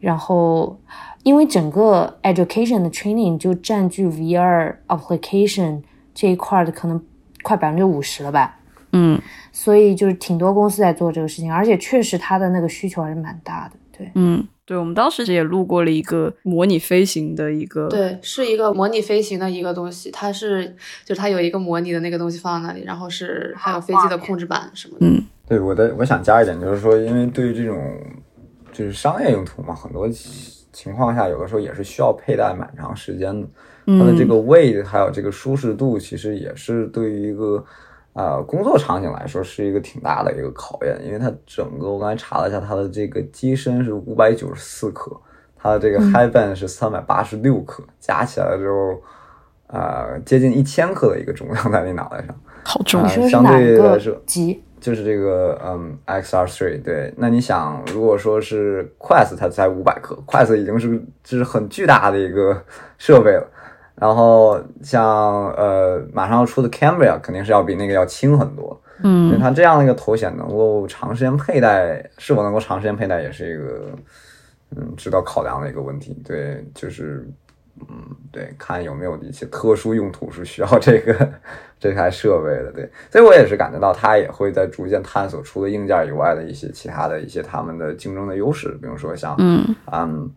[0.00, 0.78] 然后
[1.22, 7.00] 因为整个 education 的 training 就占据 VR application 这一块的可能
[7.42, 8.58] 快百分之五十了吧。
[8.94, 9.20] 嗯
[9.52, 13.76] 所以就是挺多公司在做这个事情，而且确实它的那个需求还是蛮大的。
[13.96, 20.66] 对，嗯，对，我们当时也录过了一个模拟飞行的一个，对，是一个模拟飞行的一个东西，它是
[21.04, 25.06] 就是它有一个模拟的那个东西放在那里，然后是还有飞机的控制板什么的。
[25.06, 27.78] 嗯对，我的我想加一点，就是说，因为对于这种
[28.72, 30.32] 就是商业用途嘛，很多情
[30.72, 33.46] 情况下，有的时候也是需要佩戴蛮长时间的。
[33.86, 37.62] 它的这个 weight 还有这个舒适度，其实也是对于一个
[38.14, 45.14] 呃工作场景来说是一个挺大的一个考验，因为它整个我刚才查了一下，它的这个机身是五百九十四克，
[45.56, 49.02] 它的这个 high band 是三百八十六克，加起来之后，
[49.66, 52.34] 呃，接近一千克的一个重量在你脑袋上。
[52.64, 54.62] 好重相对来说级？
[54.80, 62.62] 就是这个嗯，XR3 对，那你想，如果说是 Quest 它才五百克，Quest 已经是就是很巨大的一个
[62.98, 63.46] 设备了。
[63.96, 73.90] 然后像呃马上要出的 Cambria 肯定是要比那个要轻很多，因为嗯它这样的一个头显能够长时间佩戴，是否能够长时间佩戴也是一个
[74.76, 76.20] 嗯值得考量的一个问题。
[76.24, 77.24] 对，就是
[77.80, 77.86] 嗯，
[78.32, 81.32] 对，看有没有一些特殊用途是需要这个
[81.78, 89.64] 这台设备的，对，所以我也是感觉到它也会在逐渐探索除了硬件以外的一些其他的一些他们的竞争的优势，比如说像嗯。
[89.92, 90.30] 嗯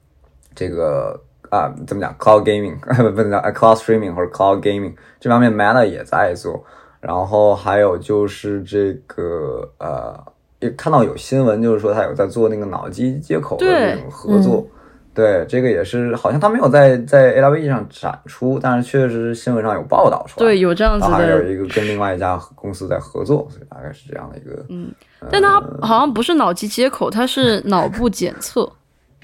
[0.55, 6.63] 这个啊怎么讲 cloud gaming 不不能讲 cloud streaming 或者 cloud gaming 这方面 Meta 也在做，
[6.99, 10.17] 然后还有就是这个呃
[10.59, 14.65] 也看到有新闻就是说他有在做那个脑机接口的对那种合作。
[15.13, 20.45] 对，这个也是，好像他没有在在 A W E 上展出，但是确实新闻上有报道出来。
[20.45, 24.63] 对，有这样子然后还有的，一个跟另外一家公司在合作，所以大概是这样的一个。
[24.69, 24.91] 嗯，
[25.31, 28.71] 但它好像不是脑机接口，它是脑部检测，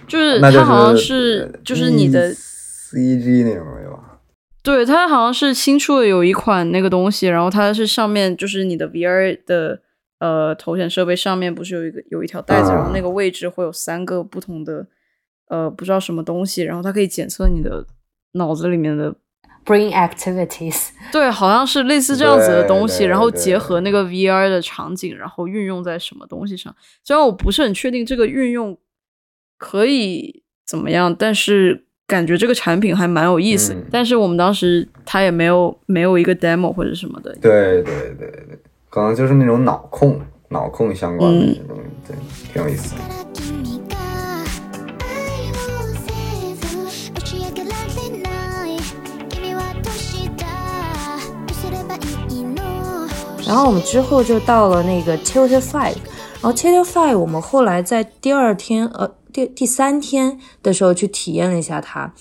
[0.08, 4.20] 就是它好像是是就是你的 CG 那种对吧？
[4.62, 9.82] 对，它好像是新出的有一款那个东西，然后它是上面就是你的 VR 的
[10.20, 14.88] 呃头显设备上面不是有一个有一条带子，啊然后那个位置会有三个不同的
[15.50, 17.86] 呃不知道什么东西，然后它可以检测你的
[18.34, 19.14] 脑子里面的
[19.66, 26.74] brain activities，对，好像是类似这样子的东西，然后结合那个 VR 的场景，然后运用在什么东西上。
[27.04, 28.78] 虽然我不是很确定这个运用
[29.63, 33.75] 可以怎么样，但是感觉这个产品还蛮有意思。
[33.75, 37.35] 嗯但是我们当时它也没有没有一个 demo 或者什么的。
[37.41, 38.59] 对对对对，
[38.91, 42.17] 可能就是那种脑控、脑控相关的嗯那种东西，对，
[42.53, 43.01] 挺有意思的。
[47.15, 48.79] 打ち上げられない
[49.29, 50.47] 君はどうした
[51.47, 53.07] どうすればいいの
[53.47, 55.97] 然后我们之后就到了那个 Tilted Five，
[56.41, 62.14] 然后 Tilted Five 我们后来在第二天呃 第第三天的时候去体验了一下它。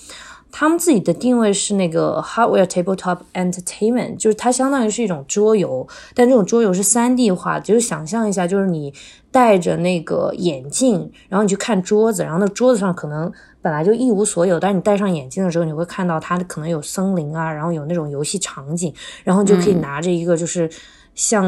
[0.55, 8.93] 他们自己的定位是那个 hardware tabletop entertainment，就是它相当于是一种桌游，但这种桌游是三 D 化，就是想象一下，就是你
[9.31, 13.31] 戴着那个眼镜，然后你去看桌子，然后那桌子上可能
[13.63, 20.69] 本来就一无所有，但是你戴上眼镜的时候，你会看到它可能有森林啊，然后有那种游戏场景，然后你就可以拿着一个就是
[21.15, 21.43] 像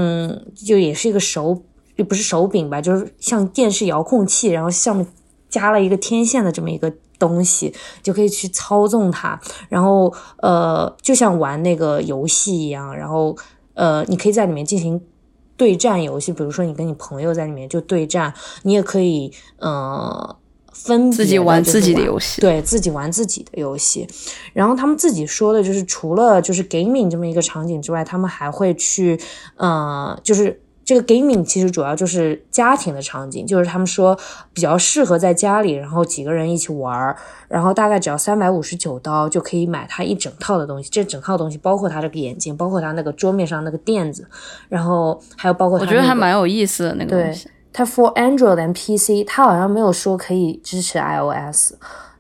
[0.56, 1.62] 就也是一个手，
[1.96, 5.06] 就不是手柄吧，就是像电视遥控器，然后上面
[5.56, 9.40] 加了一个天线的这么一个东西，就可以去操纵它，
[9.70, 13.34] 然后呃，就像玩那个游戏一样，然后
[13.74, 15.00] 呃，你可以在里面进行
[15.56, 20.36] 对战游戏，比如说你跟你朋友在里面就对战，你也可以呃
[20.74, 24.06] 分别自己玩自己的游戏对自己玩自己的游戏。
[24.52, 29.18] 然后他们自己说的就是，除了就是 gaming 这么一个场景之外，他们还会去
[29.56, 30.62] 呃，就是。
[30.86, 34.16] 这个 gaming 其实主要就是家庭的场景，就是他们说
[34.54, 37.18] 比较适合在家里，然后几个人一起玩儿，
[37.48, 40.88] 然后大概只要三百五十九刀就可以买它一整套的东西。
[40.92, 44.28] 这整套东西包括它这个眼镜，包括它那个桌面上那个垫子，
[44.70, 51.74] 然后还有包括它、我那个、觉得还蛮有意思的那个东对西。，它 for Android and PC，它好像没有说可以支持 iOS。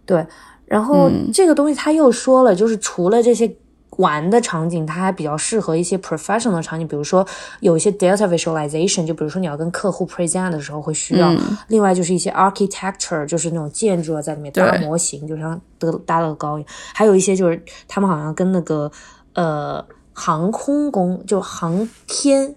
[0.07, 0.25] 对，
[0.65, 3.55] 然后嗯这个东西他又说了，就是除了这些
[3.97, 7.25] 玩的场景，它还比较适合一些 professional 的场景，比如说
[7.61, 11.31] 有一些 data visualization，就比如说你要跟客户 present 的时候会需要。
[11.33, 16.69] 嗯另外就是一些 architecture，就是那种建筑啊，在里面搭对模型，就像得搭乐高一样。
[16.93, 18.91] 还有一些就是他们好像跟那个
[19.33, 22.55] 呃航空公就航天，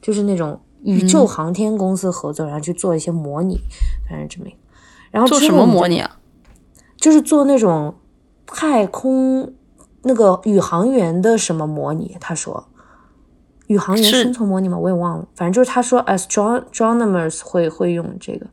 [0.00, 3.58] 就是那种宇嗯宙航天公司合作，然后去做一些模拟，
[4.08, 4.56] 反正这么一个。
[5.10, 6.18] 然后做什么模拟啊？
[6.96, 7.94] 就是做那种
[8.46, 9.52] 太空
[10.04, 12.16] 那个宇航员的什么模拟。
[12.20, 12.68] 他说，
[13.66, 14.78] 宇航员生存模拟吗？
[14.78, 18.46] 我也忘了，反正就是他说 astronomers 会会用这个，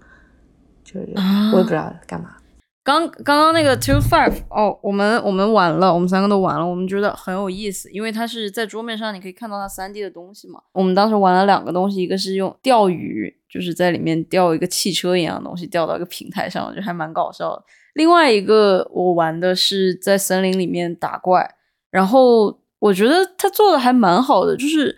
[0.84, 2.36] 就是啊我也不知道干嘛。
[2.84, 10.60] 刚刚刚那个 Two Five 哦，我们我们玩了，我们三个都玩了，我们觉得很有意思，因为它是在桌面上，你可以看到它三 D 的东西嘛。
[10.72, 17.64] 我们当时玩了两个东西，一个是用钓鱼，就是在里面钓一个汽车一样的东西，钓到一个平台上，我觉得还蛮搞笑的。
[17.94, 21.56] 另外一个我玩的是在森林里面打怪，
[21.90, 24.98] 然后我觉得他做的还蛮好的，就是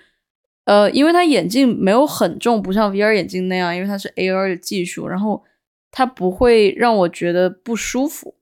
[0.65, 5.43] 呃，因为它眼镜没有很重，不像 VR 眼镜那样，因为它是 AR 的技术，然后
[5.91, 8.35] 它不会让我觉得不舒服。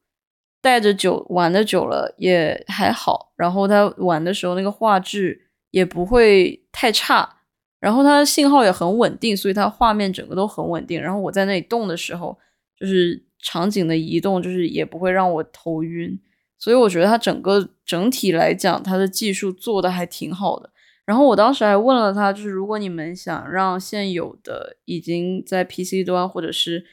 [0.61, 7.37] 戴着久玩的久了也还好，然后它玩的时候那个画质也不会太差，
[7.79, 11.01] 然后它的信号也很稳定，所以它画面整个都很稳定。
[11.01, 12.37] 然后我在那里动的时候，
[12.79, 16.19] 就是场景的移动，就是也不会让我头晕。
[16.57, 20.69] 所以我觉得它整个整体来讲，它的技术做的还挺好的。
[21.03, 26.85] 然后我当时还问了他，就是如果你们想让现有的已经在 PC 端或者是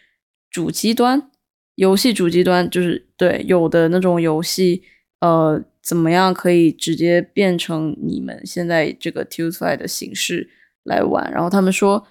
[0.51, 1.31] 主机端
[1.75, 4.83] 游戏主机端，就是对有的那种游戏，
[5.21, 10.49] 呃，怎么样可以直接变成你们现在这个 t u s f y 的形式
[10.85, 11.31] 来玩？
[11.31, 12.05] 然后他们说，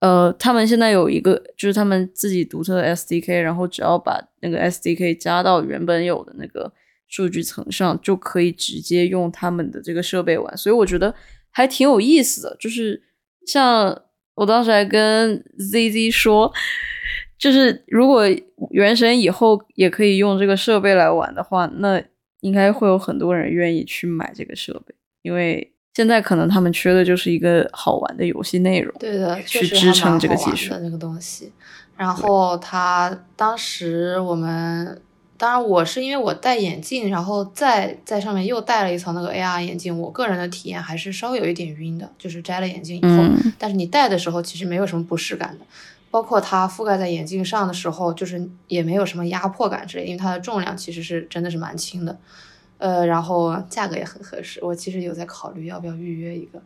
[0.00, 6.70] 呃，他们现在有一个就是他们自己独特的 SDK，然后只要把那个 SDK 加到原本有的那个
[7.08, 11.14] 数据层上，就可以直接用他们的这个设备玩，所以我觉得
[11.50, 12.56] 还挺有意思的。
[12.60, 13.02] 就是
[13.46, 14.02] 像
[14.34, 16.52] 我当时还跟 ZZ 说，
[17.38, 18.24] 就是如果
[18.70, 22.02] 原神以后也可以用这个设备来玩的话，那
[22.40, 28.94] 应该会有很多人愿意去买这个设备，因为现在可能他们缺的就是一个好玩的游戏内容。
[29.00, 31.50] 对的，去支撑这个技术的那个东西。
[31.96, 35.00] 然后他当时我们，
[35.38, 45.64] 当然我是因为我戴眼镜，然后再在上面又戴了一层那个 AR 眼镜，我个人的体验还是稍微有一点晕的，就是摘了眼镜以后，嗯但是你戴的时候其实没有什么不适感的。
[46.10, 52.18] 包括它覆盖在眼镜上的时候，就是也没有什么压迫感之类，因为它的重量其实是真的是蛮轻的，
[52.78, 54.58] 呃，然后价格也很合适。
[54.62, 56.60] 我其实有在考虑要不要预约一个。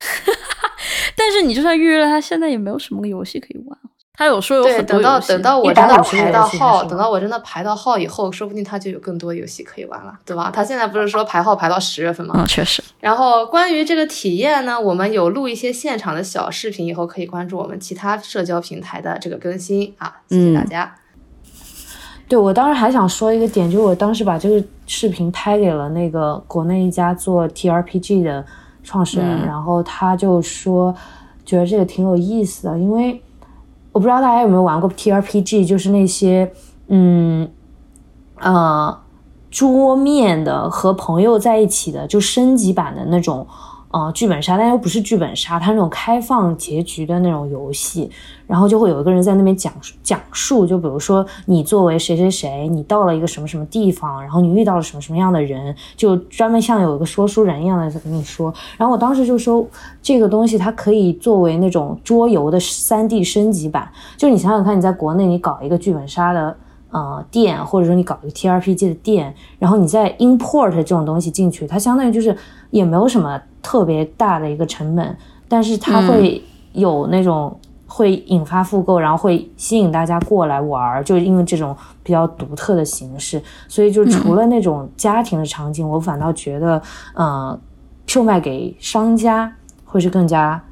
[1.16, 3.78] 但是你就算预约了，它现在也没有什么游戏可以玩。
[4.16, 10.52] 他有说有等到等到我真的排到号，等到我真的排到号以后，说不定他就有更多游戏可以玩了，对吧？
[10.54, 12.34] 他现在不是说排号排到十月份吗？
[12.38, 20.94] 嗯，确实，然后关于这个体验呢，我们有录一些现场的小视频，以后可以关注我们其他社交平台的这个更新啊，谢谢大嗯家。
[22.34, 28.44] 对我当时还想说一个点，就是我当时把这个视频拍给了那个国内一家做 TRPG 的
[28.82, 30.92] 创始人，嗯然后他就说
[31.46, 33.22] 觉得这个挺有意思的，因为
[33.92, 36.50] 我不知道大家有没有玩过 TRPG，就是那些
[36.88, 37.48] 嗯
[38.40, 38.98] 呃
[39.48, 43.46] 桌面的和朋友在一起的，就升级版的那种。
[43.94, 48.10] 呃，剧本杀，但又不是剧本杀，它那种开放结局的那种游戏，
[48.44, 49.72] 然后就会有一个人在那边讲
[50.02, 58.52] 讲述，就比如说你作为谁谁谁，你到了一个什么什么地方，然后你遇到了什么什么样的人，就专门像有一个说书人一样的在跟你说。
[58.76, 59.64] 然后我当时就说，
[60.02, 66.56] 这个东西它可以作为那种桌游的三 D 升级版，就你想想看，你在国内你搞一个剧本杀的。
[66.94, 72.36] 呃，店或者说你搞一个 TRPG 的店，然后你再 import 这种东西进去，它相当于就是
[72.70, 75.16] 也没有什么特别大的一个成本，
[75.48, 76.40] 但是它会
[76.72, 86.80] 有那种会引发复购，然后会吸引大家过来玩儿，就是因为这种比较独特的形式，所以就除了那种家庭的场景，我反倒觉得，
[87.14, 87.58] 呃，
[88.06, 89.52] 售卖给商家
[89.84, 90.62] 会是更加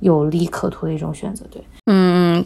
[0.00, 1.62] 有利可图的一种选择，对。
[1.86, 2.44] 嗯，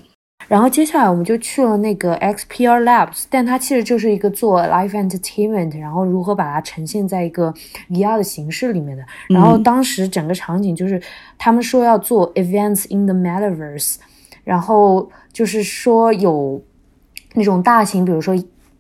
[0.49, 7.53] 然后接下来我们就去了那个 XPR Labs，但它其实就是一个做 live entertainment，然后如何把它呈现在一个
[7.91, 9.03] VR 的形式里面的。
[9.29, 11.01] 然后当时整个场景就是
[11.39, 13.97] 他们说要做 events in the metaverse，
[14.45, 16.63] 然后就是说有
[17.35, 18.35] 那种大型，比如说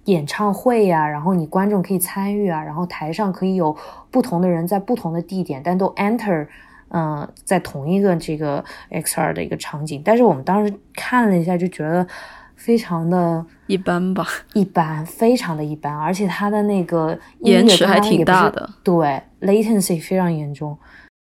[0.04, 3.74] 演唱会呀、然后你观众可以参与啊，然后台上可以有
[4.10, 6.46] 不同的人在不同的地点，但都 enter。
[6.94, 12.06] 嗯，在同一个这个 XR 的一个场景，但是我们当时看了一下，就觉得
[12.54, 20.78] 非常的一般吧，一般，非常的一般，而且它的那个延迟还挺大的，对，latency 非常严重。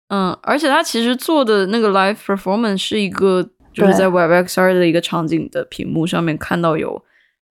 [0.09, 7.05] 嗯，而且它其实做的那个 live performance 是一个，就是在 WebXR 的一个场景的屏幕上面看到有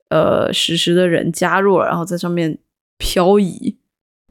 [0.10, 2.58] 呃实时的人加入了，然后在上面
[2.98, 3.78] 漂移，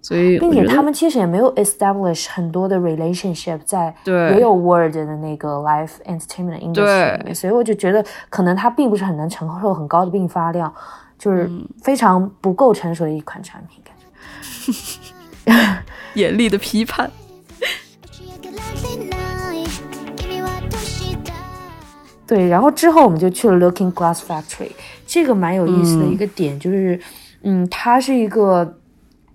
[0.06, 10.74] 所以并且我觉得他们其实也没有 establish 很多的 relationship 在对也有 word 的那个 live entertainment industry 对里面，所以我就觉得可能它并不是很能承受很高的并发量，
[11.20, 15.84] 就是嗯非常不够成熟的一款产品，感觉。
[16.16, 17.10] 严厉的批判。
[18.02, 19.66] 打ち上げられない
[20.18, 21.34] 君はどうした
[22.28, 24.72] 对，然后之后我们就去了 Looking Glass Factory，
[25.06, 27.00] 这个蛮有意思的嗯一个点就是，
[27.44, 28.78] 嗯，它是一个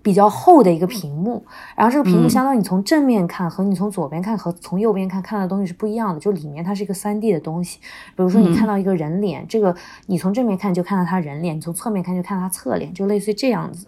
[0.02, 1.44] 比较厚的一个屏幕，
[1.76, 2.30] 然后这个屏幕嗯。
[2.30, 7.78] 相当于你从正面看和你从左边看和从右边看看到的东西是不一样的，就里面它是一个三 D 的东西，
[8.16, 9.74] 比如说你看到一个人脸，这个
[10.06, 13.86] 你从正面看就看到他人脸，你从侧面看就看到他侧脸，就类似于这样子。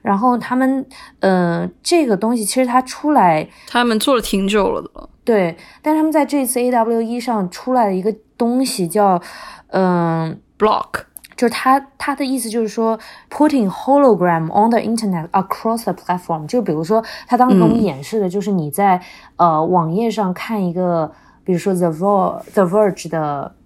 [0.00, 0.84] 然后他们，
[1.20, 9.22] 呃，这个东西其实它出来他们做了挺久了的，对，但他们在这次 AWE 上出来的一个东西叫，
[9.68, 11.04] 嗯、block，
[11.42, 12.96] 就是他他的意思就是说
[13.28, 16.46] ，putting hologram on the internet across the platform。
[16.46, 19.02] 就比如说，他当时给我们演示的就是你在、
[19.34, 21.10] 呃网页上看一个，
[21.42, 23.56] 比如说 The Ver The Verge 的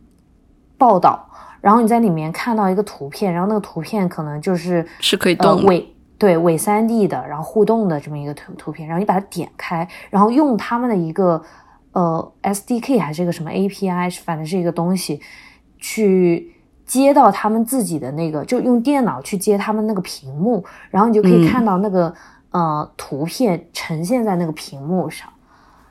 [0.78, 1.28] 报道，
[1.60, 5.66] 然后你在里面看到一个图片，然后那个图片可能就是是可以呃动的。
[5.66, 11.42] 伪对伪三 D 的，然后互动的这么一个图图片，然后你把它点开，然后用他们的一个
[11.92, 15.20] 呃 SDK 还是一个什么 API，反正是一个东西，
[15.76, 16.55] 去
[16.86, 21.46] 接到他们自己的那个，就用电脑去接他们那个屏幕，然后你就可以嗯。
[21.46, 22.14] 看到那个、
[22.50, 25.28] 呃图片呈现在那个屏幕上，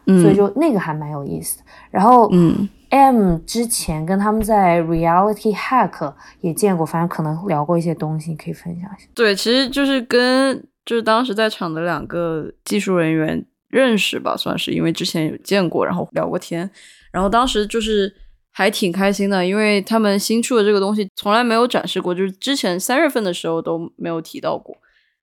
[0.07, 1.59] 嗯，所以就那个还蛮有意思。
[1.59, 1.63] 的。
[1.91, 2.67] 然后嗯。
[2.91, 9.07] M 之前跟他们在 Reality Hack 也见过，反正可能聊过一些东西，可以分享一下。
[9.13, 16.69] 对，其实就是跟就是当时在场的两个技术人员认识吧，算是因为之前有见过，然后聊过天，
[17.11, 18.15] 然后当时就是
[18.57, 24.73] 还挺开心的，因为他们新出的这个东西从来没有展示过，就是之前三月份的时候都没有提到过。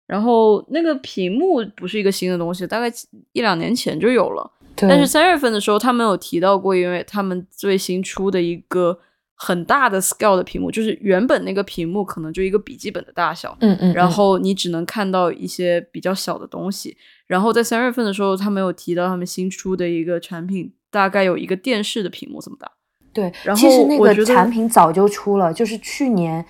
[0.07, 2.95] 然后那个屏幕不是一个新的东西，大概
[3.33, 4.53] 一两年前就有了。
[4.77, 8.99] 对但是三月份的时候，他们有提到过，因为他们最新出的一个
[9.35, 16.99] 很大的 scale 的屏幕，就是原本那个屏幕可能就一个笔记本的大小，嗯嗯，然后你只能看到一些比较小的东西。
[17.27, 22.71] 然后在三月份的时候，他们有提到他们新出的一个产品，大概有一个电视的屏幕这么大。
[23.13, 26.45] 对，然其实那个产品早就出了，就是去年，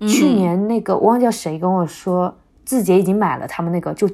[0.00, 4.08] 去嗯年那个我忘记叫谁跟我说，字节已经买了他们那个就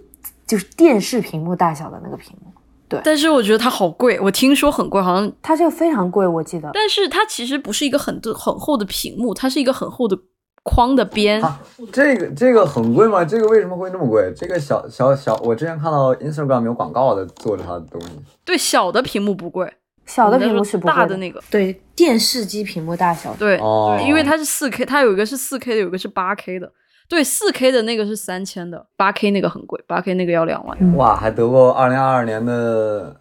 [0.47, 2.51] 就是电视屏幕大小的那个屏幕，
[2.89, 6.70] 对但是我觉得它好贵，我听说很贵，好像，它这个非常贵，我记得。
[6.72, 10.18] 但是它其实不是一个很很厚的屏幕，它是一个很厚的
[10.62, 11.43] 框的边。
[11.43, 11.61] 啊，
[11.93, 13.24] 这个这个很贵吗？
[13.24, 14.30] 这个为什么会那么贵？
[14.36, 18.09] 这个小小小，我之前看到 Instagram 有广告的做着它的东西。
[18.45, 19.70] 对，小的屏幕不贵，
[20.09, 21.40] 小的屏幕是不贵大的那个。
[21.48, 23.32] 对电视机屏幕大小。
[23.34, 26.72] 对，哦因为它是四 K，它有一个是四 K 的，有一个是八 K 的。
[27.09, 30.76] 对，四 K 的那个是三千的，八 K 那个很贵，八 K 那个要两万。
[30.80, 33.14] 嗯哇，还得过二零二二年的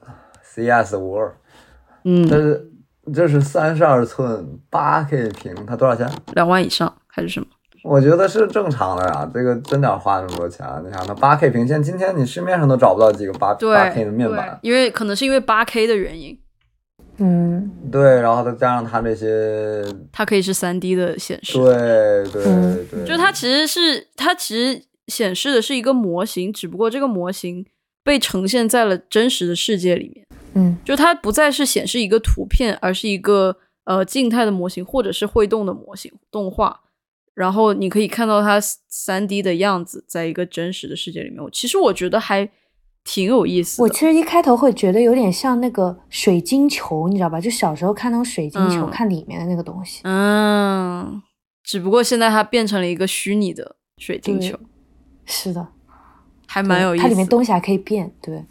[0.44, 1.38] CES 五二，
[2.04, 2.72] 嗯，这是
[3.14, 6.10] 这是三十二寸八 K 屏，它多少钱？
[6.34, 7.48] 两万以上还是什么？
[7.84, 10.82] 我觉得是正常的呀，这个真得花那么多钱啊。
[10.86, 14.60] 你想，那八 K 屏，现今天你市面上都找不到几个八对八 K 的面板。
[14.62, 16.38] 因为可能是因为八 K 的原因，
[17.18, 21.54] 嗯，对，然后再加上它那些，它可以是三 D 的显示。
[21.58, 27.66] 对对嗯对，就它其实是它其实显示的是一个模型，只不过这个模型
[28.04, 30.26] 被呈现在了真实的世界里面。
[30.54, 36.82] 嗯，就它不再是显示一个图片，而是一个呃静态的模型或者是会动的模型动画。
[37.34, 41.44] 然后你可以看到它三 D 的样子，在一个真实的世界里面。
[41.44, 42.50] 我其实我觉得还
[43.08, 43.84] 挺有意思的。
[43.84, 47.40] 我其实一开头会觉得有点像那个水晶球，你知道吧？
[47.40, 50.02] 就小时候看那种水晶球，嗯看里面的那个东西。
[50.04, 51.24] 嗯，
[51.64, 54.60] 只不过现在它变成了一个虚拟的水晶球，
[55.26, 55.66] 是的，
[56.46, 57.08] 还蛮有意思的。
[57.08, 58.46] 它里面东西还可以变，对。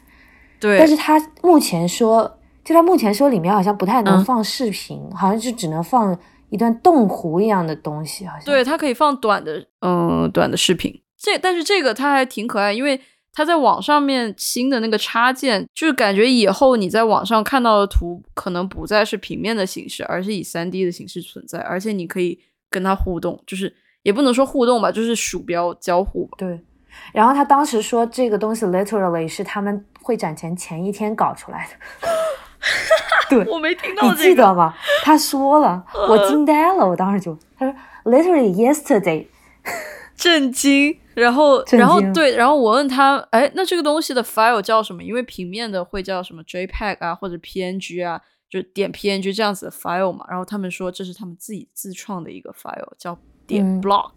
[0.59, 8.45] 对，但是它目前说，就它目前说里面好像不太能嗯放视频，好像就只能放一段动图一样的东西，好像。
[8.47, 11.03] 对，它可以放短的，嗯，短的视频。
[11.19, 12.99] 这但是这个它还挺可爱，因为
[13.37, 26.37] 它在网上面新的那个插件，就是感觉以后你在网上看到的图可能不再是平面的形式，而是以三 D 的形式存在，而且你可以跟它互动，就是也不能说互动吧，就是鼠标交互吧。
[26.39, 26.59] 对。
[27.13, 32.09] 然后他当时说这个东西 literally 是他们会展前前一天搞出来的，
[33.45, 34.75] 对， 我没听到你这个，记得吗？
[35.03, 37.79] 他说了，我惊呆了，我当时就他说
[38.11, 39.27] literally yesterday，
[40.27, 40.99] 震惊。
[41.15, 45.03] 然后，然后对，然后我问他，哎，那这个东西的 file 叫什么？
[45.03, 48.21] 因为平面的会叫什么 JPEG 啊，或者 PNG 啊，
[48.51, 50.27] 就点 PNG 这样子的 file 嘛。
[50.29, 54.13] 然后他们说这是他们自己自创的一个 file，叫点嗯 block。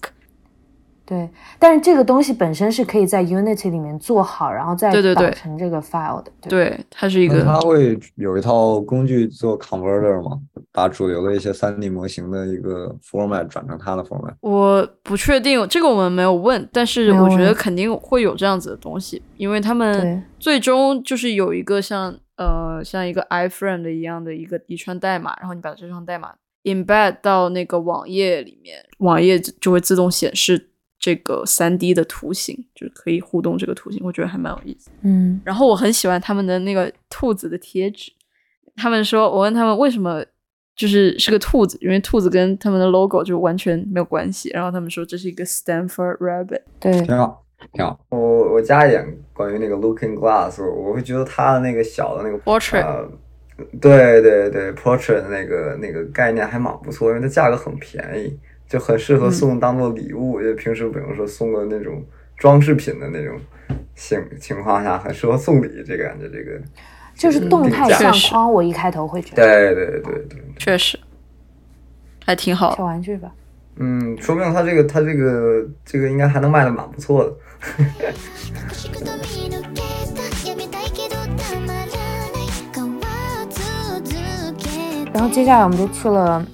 [1.10, 6.32] 对，但是这个东西本身是可以在 Unity 里面做好，然后再对对对导成这个 file 的。
[6.42, 10.40] 对，对，它是一个它会有一套工具做 converter 吗？
[10.72, 14.36] 把主流的一些 3D 模型的一个 format 转成它的 format。
[14.42, 26.34] 我不确定，这个我们没有问，但是我觉得肯定会有这样子的东西，因为他们最终就是有一个像呃像一个 iframe 的一样的一个一串代码，然后你把这串代码
[26.66, 30.70] embed 到那个网页里面，网页就会自动显示
[31.00, 34.90] 这个三 D 的图形，就是可以互动这个图形，我觉得还蛮有意思。
[35.02, 38.12] 嗯，然后我很喜欢他们的那个兔子的贴纸，
[38.76, 40.24] 他们说我问他们为什么
[40.76, 44.50] 就是是个兔子，因为兔子跟他们的 logo 就完全没有关系。
[44.50, 48.00] 然后他们说这是一个 Stanford Rabbit，对，挺好，挺好。
[48.10, 53.10] 我我加一点关于那个 Looking Glass，我我会觉得它的那个小的那个 Portrait 呃
[53.82, 60.41] 对对对，Portrait 的那个那个概念还蛮不错，因为它价格很便宜，就很适合送当做礼物。
[60.41, 62.05] 就平时比如说送个那种
[62.37, 63.39] 装饰品的那种
[63.95, 65.83] 情情况下，很适合送礼。
[65.87, 66.61] 这个感觉，这个
[67.15, 70.99] 就是动态定价相确实框，我一开头会觉得对对对对，确实
[72.25, 72.85] 还挺好小的。
[72.85, 73.33] 玩具吧。
[73.77, 77.33] 嗯，说不定它这个它这个这个应该还能卖的蛮不错的。
[78.73, 79.81] しくと見抜け
[80.15, 86.45] たやめたいけどたまらない変わら続け然后接下来我们就去了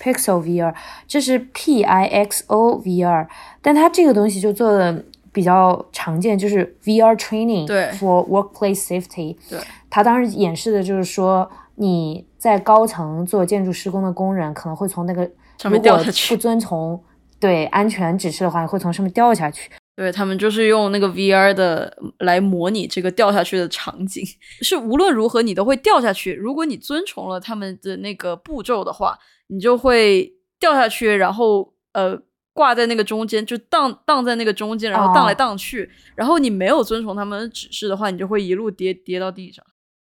[0.00, 0.74] Pixel VR，
[1.06, 3.26] 这是 P I X O VR，
[3.60, 9.36] 但它这个东西就做的比较常见，就是 VR training 对 for workplace safety。
[9.48, 9.58] 对，
[9.90, 15.28] 它当时演示的就是说你在高层做建筑施工的工人可能会从那个
[15.58, 17.00] 上面如果掉下去不遵从
[17.40, 19.70] 对安全指示的话，会从上面掉下去。
[19.98, 24.24] 对他们就是用那个 VR 的来模拟这个掉下去的场景，
[24.62, 26.32] 是无论如何你都会掉下去。
[26.32, 29.18] 如果你遵从了他们的那个步骤的话，
[29.48, 32.16] 你就会掉下去，然后呃
[32.52, 35.90] 挂在那个中间，就荡荡在那个中间，然后荡来荡去。
[36.14, 39.64] 然后你没有遵从他们的指示的话，你就会一路跌跌到地上。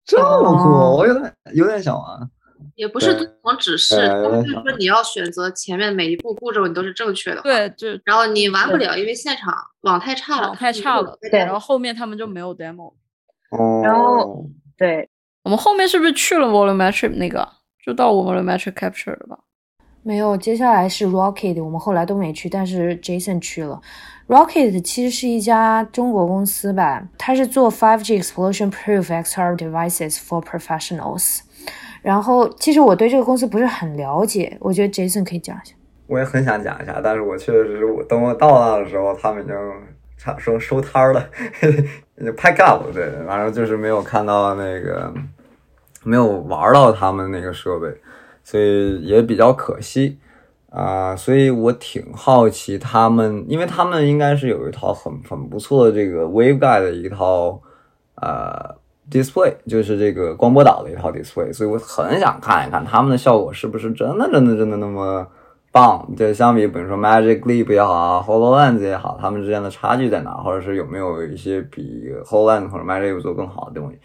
[0.04, 2.30] 这么酷，我有点有点想玩。
[2.74, 11.18] 也不是从指示，就是说你要选择前面每一步步骤你都是正确的，，对，就然后你玩不了，因为现场网太差了，网太差了。
[11.30, 12.92] 对然后后面他们就没有 demo。
[13.50, 14.44] 哦，然后
[14.76, 15.08] 对，
[15.42, 17.52] 我们后面是不是去了 volumetric 那个啊？
[17.84, 19.38] 就到我 volumetric capture 了吧？
[20.02, 23.80] 没有，接下来是 Rocket，我们后来都没去，但是 Jason 去了。
[24.26, 31.40] Rocket 其实是一家中国公司吧，它是做 5G explosion-proof XR devices for professionals。
[32.02, 35.74] 然后，其实我对这个公司不是很了解，我觉得 Jason 可以讲一下。
[36.06, 39.54] 我也很想讲一下，但是我确实，我等我到那的时候，他们已经
[40.16, 41.28] 差说收摊儿了，
[42.16, 42.92] 已经 pack up 了。
[42.92, 45.12] 对，反正就是没有看到那个，
[46.02, 47.88] 没有玩到他们那个设备，
[48.42, 50.18] 所以也比较可惜
[50.70, 57.58] 啊、所以我挺好奇他们，因为他们应该是有一套很很不错的这个 waveguide 的一套
[58.16, 58.76] 呃
[59.10, 65.26] display，就是这个光波导的一套 display，所以我很想看一看他们的效果是不是真的真的真的那么
[65.72, 66.08] 棒。
[66.16, 73.98] 就相比比如说 Magic Leap 也好啊，Hololens 也好，他们之间的差距在哪，或者是有没有一些比 Hololens 或者 Magic Leap 做更好的东西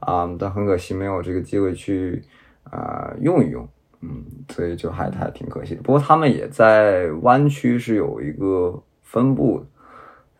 [0.00, 2.22] 啊、但很可惜没有这个机会去
[2.64, 3.68] 啊、用一用。
[4.02, 5.82] 嗯，所以就还还挺可惜的。
[5.82, 9.66] 不过他们也在湾区是有一个分布的，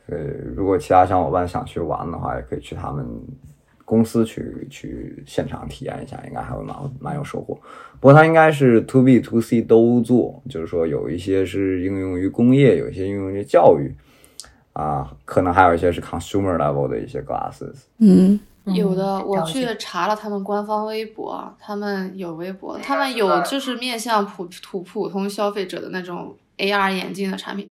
[0.07, 0.23] 所以
[0.57, 3.07] 如果其他小伙伴想去玩的话，也可以去他们
[3.91, 7.59] 公司去去现场体验一下，应该还会蛮蛮有收获。
[7.99, 13.93] 不过它应该是 to B to C 都做，就是说有一些是应用于工业，有一些应用于教育，
[14.75, 17.75] 啊，可能还有一些是 consumer level 的一些 glasses。
[17.99, 27.69] 嗯，有的，嗯我去查了他们官方微博，他们有微博，他们有就是面向普普普通消费者的那种 AR 眼镜的产品。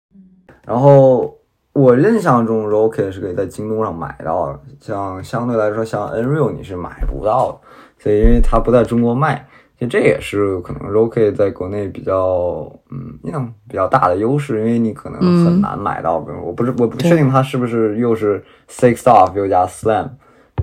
[0.65, 1.35] 然后
[1.73, 9.47] 我印象中 Rocket 是可以在京东上买到的，像相对来说像 Nreal 你是买不到的，所以因为它不在中国卖，
[9.77, 20.09] 其实这也是可能 Rocket 在国内比较嗯那种比较大的优势，因为你可能很难买到，我不是我不确定它是不是又是 Six Off 又加 Slam。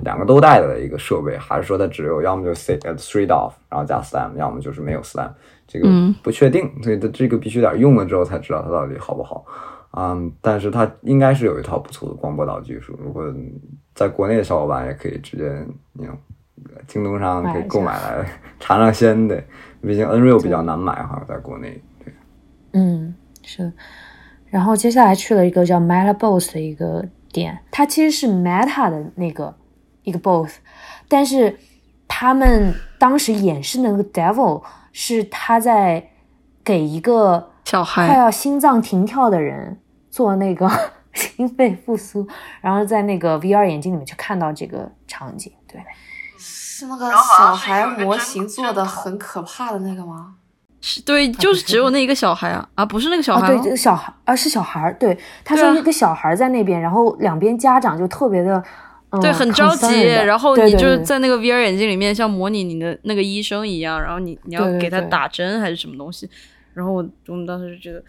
[0.03, 5.27] 两个都带的一个设备，还是说它只有要么就 six three off，然后加 slam，要么就是没有 slam，
[5.67, 9.43] 这个嗯不确定，所以它这个必须得用了之后才知道它到底好不好。
[9.91, 13.23] 嗯，但是它应该是有一套不错的光波导技术，如果
[13.95, 16.07] 在国内的小伙伴也可以直接，你
[16.87, 18.25] 京东上可以购买来
[18.59, 19.43] 尝尝鲜的，
[19.81, 21.81] 毕竟 Nreal 比较难买哈，在国内。
[22.03, 22.13] 对，
[22.73, 23.73] 嗯，是的。
[24.49, 29.55] 然后接下来去了一个叫 MetaBoss 的一个店，它其实是 Meta 的那个
[30.03, 30.57] 一个 Boss，
[31.07, 31.57] 但是
[32.07, 36.11] 他们当时演示的那个 Devil 是他在
[36.63, 39.77] 给一个小孩快孩，要心脏停跳的人
[40.09, 40.71] 做那个
[41.13, 42.25] 心肺复苏，
[42.61, 45.81] 然后在那个 VR 眼镜里面去看到这个场景，对。
[46.39, 50.35] 是那个小孩模型做的很可怕的那个吗？
[50.79, 58.63] 是对，就是只有那一个小孩啊，啊，不是那个小啊，孩、对，哦这个小孩啊是小孩，对，他说那个小孩在那边，然后两边家长就特别的，
[59.09, 66.29] 嗯、对，很着急，然后你就在那个 VR 眼镜里面，像模拟你的那个医生一样，然后你你要给他打针还是什么东西，
[66.77, 68.03] 然后我我们当时就觉得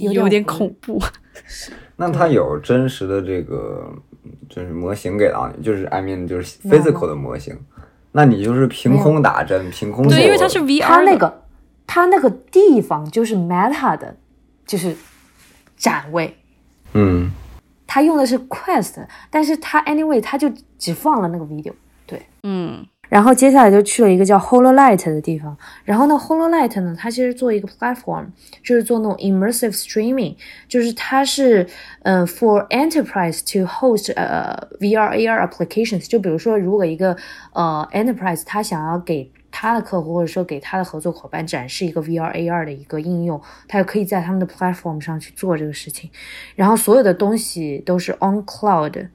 [0.00, 1.02] 有点有点恐恐怖，
[1.96, 3.90] 那它有真实的这个
[4.48, 7.56] 就是模型给到你，就是 I mean 就是 physical 的模型，
[8.12, 11.42] 那你就是凭空打针，凭空对，因为它是 VR 的他那个
[11.86, 14.16] 他那个地方就是 Meta 的，
[14.66, 14.96] 就是
[15.76, 16.36] 展位，
[16.94, 17.30] 嗯。
[17.86, 21.72] 他用的是 Quest，但是他 anyway 他就只放了那个 video，
[22.06, 22.20] 对。
[22.42, 28.26] 嗯然后接下来就去了一个叫 HoloLight 的地方，然后呢，HoloLight 呢，它其实做一个 platform，
[28.62, 30.36] 就是做那种 immersive streaming，
[30.68, 31.66] 就是它是
[32.02, 37.16] 呃 for enterprise to host 呃 VR AR applications，就比如说如果一个
[37.52, 46.10] 呃 enterprise 它想要给他的客户或者说给他的合作伙伴展示一个 VR AR 的一个应用，他就可以在他们的 platform 上去做这个事情，
[46.56, 49.08] 然后所有的东西都是 on cloud，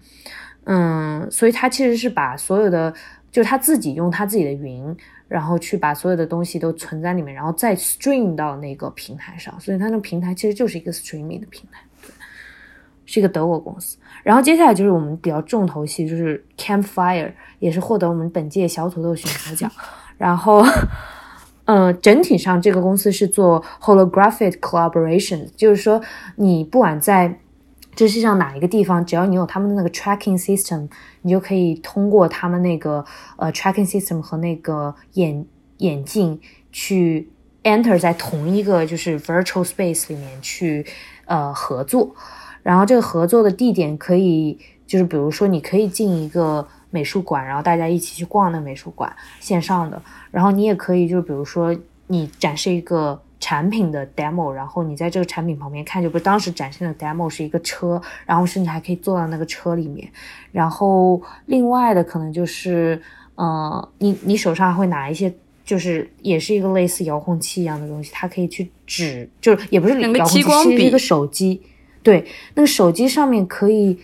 [0.63, 2.93] 嗯，所以他其实是把所有的，
[3.32, 4.95] 就是他自己用他自己的云，
[5.27, 12.11] 然后去把所有的东西都存在里面，然后再 stream 到那个平台上，所以它那个平台其实就是一个 streaming 的平台，对，
[13.05, 13.97] 是一个德国公司。
[14.23, 19.71] 然后接下来就是我们比较重头戏，就是 Campfire，也是获得我们本届小土豆选择奖。
[20.17, 20.65] 然后，
[21.63, 26.01] 呃，整体上这个公司是做 holographic collaboration，就是说
[26.36, 27.39] 你不管在
[27.99, 30.87] 这世界上哪一个地方，只要你有他们的那个 tracking system，
[31.23, 33.03] 你就可以通过他们那个
[33.35, 35.45] 呃 tracking system 和那个眼
[35.79, 36.39] 眼镜
[36.71, 37.27] 去
[37.63, 40.85] enter 在同一个就是 virtual space 里面去
[41.25, 42.15] 呃合作。
[42.63, 50.01] 然后这个合作的地点可以就是比如说你可以进一个美术馆，然后大家一起去逛那美术馆，线上的。
[50.31, 51.77] 然后你也可以就比如说
[52.07, 60.09] 你展示一个产品的 demo，然后你在这个产品旁边看，就不是当时展现的 demo 是一个车，然后甚至还可以坐到那个车里面。
[60.51, 63.01] 然后另外的可能就是，
[63.35, 65.33] 呃，你你手上会拿一些。
[65.65, 71.61] 就是也是一个类似遥控器一样的东西，它可以去指，就是也不是遥控器，是一个手机。
[72.01, 72.25] 对，
[72.55, 73.95] 那个手机上面可以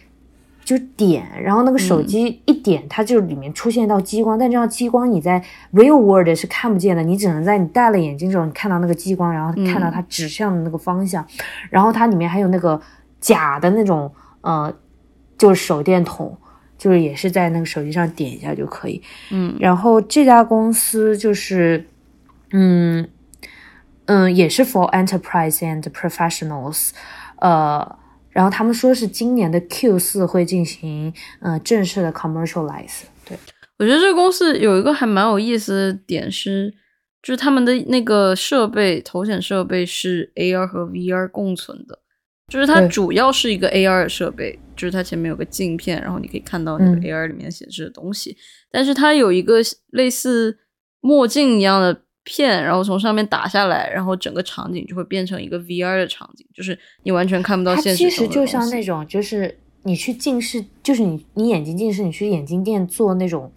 [0.66, 2.06] 就点，然后那个手嗯。
[2.08, 5.42] 机一点，它就里面出现一道激光，但这道激光你在
[5.74, 11.26] real world 是看不见的，你只能在你戴了眼镜之后，你看到那个激光，然后看到它指向的那个方向，
[11.70, 12.82] 然后它里面还有那个
[13.22, 14.12] 假的那种
[14.42, 14.76] 呃，
[15.38, 16.38] 就是手电筒。
[16.78, 19.02] 就是也是在那个手机上点一下就可以，
[19.32, 21.88] 嗯，然后这家公司就是，
[22.52, 23.08] 嗯
[24.08, 26.90] 嗯，也是 for enterprise and professionals，
[27.38, 27.98] 呃，
[28.36, 33.38] 然后他们说是今年的 Q 四会进行呃正式的 commercialize，对，
[33.80, 36.70] 我觉得这个公司有一个还蛮有意思的点是，
[37.24, 41.98] 就是他们的那个设备头显设备是 AR 和 VR 共存的，
[42.52, 47.02] 就是它主要是一个 AR 的设备，就是它前面有个镜片，然后你可以看到那个嗯。
[47.02, 48.36] AR 里面显示的东西，
[48.70, 49.60] 但是它有一个
[49.92, 50.60] 类似
[51.00, 63.50] 墨镜一样的片，然后从上面打下来，然后整个场景就会变成一个 VR 的场景，就是你完全看不到它现实其实就像那种就是你去近视，就是你你眼睛近视，你去眼镜店做那种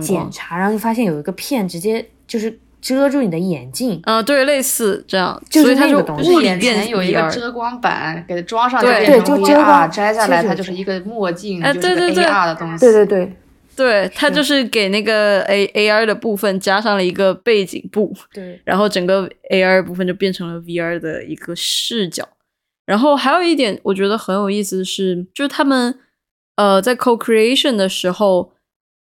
[0.00, 12.84] 检查，然后就发现有一个片直接就是遮住你的眼镜，啊、对，类似这样，就是所以它就那个东西物理眼变前有一个遮光板，给它装上对变成对就遮 VR，光摘下来它就是一个墨镜，哎就是个对对对 AR 的东西。
[12.84, 13.32] 对对对
[13.76, 22.28] 对，它就是给那个 A A R 的部分加上了一个背景布，对，然后整个 A R 部分就变成了 V R 的一个视角。
[22.84, 25.98] 然后还有一点我觉得很有意思的是，就是他们
[26.56, 28.52] 呃在 co creation 的时候，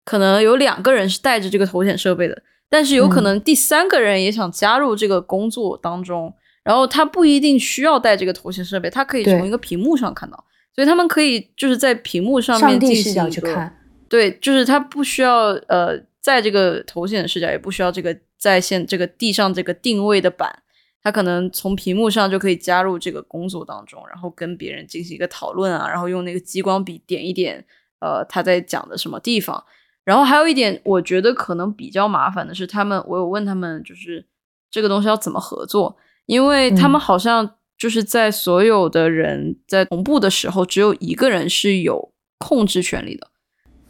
[0.05, 3.23] 可能有两个人是带着这个头显设备的，但是有可嗯。
[3.23, 10.45] 能第三个人也想加入这个工作当中，然后他不一定需要带这个头显设备，他可以从一个屏幕上看到，
[10.75, 13.80] 所以他们可以就是在屏幕上面上帝进视角行一个去看，
[14.11, 20.63] 对，就是它不需要呃，在这个头显视角，也不需要这个在线这个地上这个定位的板，
[21.01, 27.65] 它可能从屏幕上就可以加入这个工作当中，然后跟别人进行一个讨论啊，然后用那个激光笔点一点，
[28.01, 29.63] 呃，他在讲的什么地方。
[30.03, 34.25] 然后还有一点，我觉得可能比较麻烦的是，他们我有问他们，就是
[34.69, 35.95] 这个东西要怎么合作，
[36.25, 43.30] 因为他们嗯好像就是在所有的人在同步的时候，只有一个人是有控制权利的。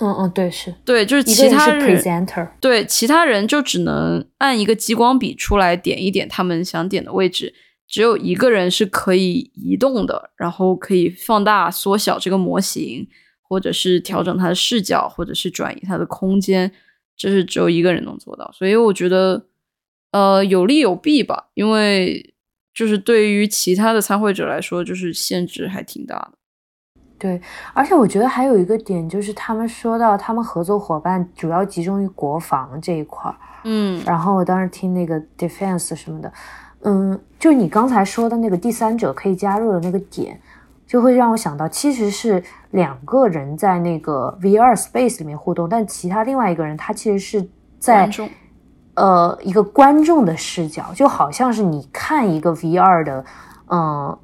[0.01, 7.53] 嗯嗯，对是，对，就是其他人 presenter，对其他人就只能按一个激光笔出来点一点他们想点的位置，
[7.87, 13.07] 只有一个人是可以移动的，然后可以放大、缩小这个模型，
[13.41, 16.71] 或者是调整它的视角，或者是转移它的空间，
[17.15, 18.51] 这是只有一个人能做到。
[18.57, 19.45] 所以我觉得，
[20.11, 22.33] 呃，有利有弊吧，因为
[22.73, 26.37] 就是对于其他的参会者来说，就是限制还挺大的。
[27.21, 27.39] 对，
[27.71, 34.01] 而且我觉得还有一个点就是他们说到他们合作伙伴主要集中于国防这一块儿，嗯。
[34.03, 36.33] 然后我当时听那个 defense 什么的，
[36.81, 40.41] 嗯，就你刚才说的那个第三者可以加入的那个点，
[40.87, 47.47] 就会让我想到，其实是两个人在那个 VR space 里面互动，但其他另外一个人他其实是
[47.77, 48.09] 在
[48.95, 53.23] 呃一个观众的视角，就好像是你看一个 VR 的
[53.67, 54.19] 嗯、呃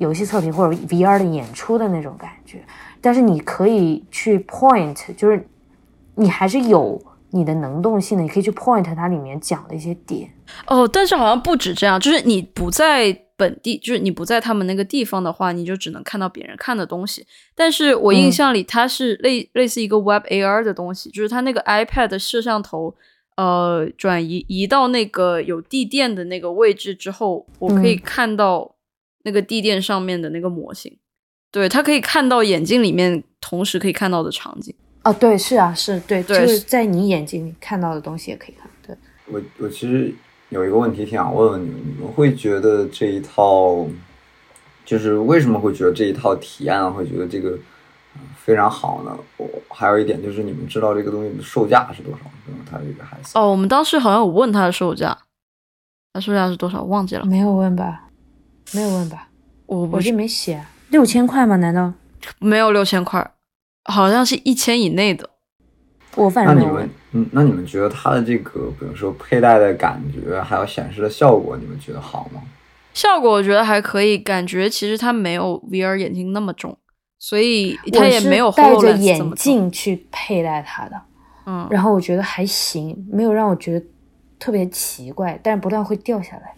[0.00, 2.64] 游戏测评或者 VR 的演出的那种感觉，
[3.02, 5.46] 但是你可以去 point，就是
[6.14, 10.30] 你还是有你的能动性的，你可以去 point 它里面讲的一些点。
[10.66, 17.26] 哦，但是好像不止这样，就是你不在本地，就是你不在他们那个地方的话，你就只能看到别人看的东西。
[17.54, 22.94] 但是我印嗯象里，它是类、类似一个 Web AR 的东西，就是它那个 iPad 的摄像头，
[23.36, 28.74] 呃，转移移到那个有地垫的那个位置之后，我可以嗯看到
[29.24, 30.96] 那个地垫上面的那个模型。
[31.50, 34.74] 对，它可以看到眼镜里面同时可以看到的场景。
[35.02, 38.70] 哦，对，是啊，是对，对就是在你眼睛里看到的东西也可以看。
[38.86, 38.96] 对，
[39.26, 40.14] 我我其实
[40.50, 43.86] 有一个问题挺想问问你们，你们会觉得这一套，
[44.84, 47.50] 就是为什么会觉得这一套体验会觉得这个
[48.14, 49.18] 呃非常好呢？
[49.38, 52.32] 我还有一点就是你们知道这个东西的售价是多少吗？
[52.46, 55.16] 就是它这个还是哦，我们当时好像有问它的售价，
[56.12, 56.84] 它售价是多少？
[56.84, 58.09] 忘记了，没有问吧？
[58.72, 59.28] 没有问吧？
[59.66, 60.70] 我我这没写啊。
[60.90, 61.56] 六千块吗？
[61.56, 61.92] 难道
[62.38, 63.30] 没有六千块，
[63.84, 65.30] 好像是一千以内的。
[66.16, 72.42] 我反正没有那你们，嗯，那你们觉得它的这个，比如说佩戴的感觉，还有显示的效果，你们觉得好吗？
[72.92, 76.76] 效果我觉得还可以，感觉其实它没有 VR 眼镜那么重，
[77.20, 79.32] 所以它也没有戴着眼。
[79.36, 81.00] 镜去佩戴它的，
[81.46, 83.86] 嗯，然后我觉得还行，没有让我觉得
[84.40, 86.52] 特别奇怪，但是不断会掉下来。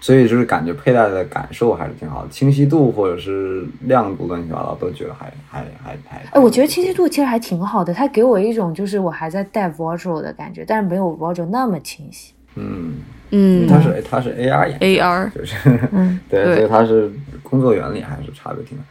[0.00, 6.18] 所以就是感觉佩戴的感受还是挺好的，清晰度或者是亮度乱七八糟都觉得还还还还。
[6.32, 12.32] 哎，我觉得清晰度其实还挺好的，它给我一种就是我还在戴 Virtual 的感觉，但是没有 Virtual 那么清晰。
[12.54, 12.94] 嗯，
[13.30, 15.56] 嗯，它是它是 AR 眼镜 AR 就是
[15.92, 17.10] 嗯 对，所以它是
[17.42, 18.84] 工作原理还是差别挺大。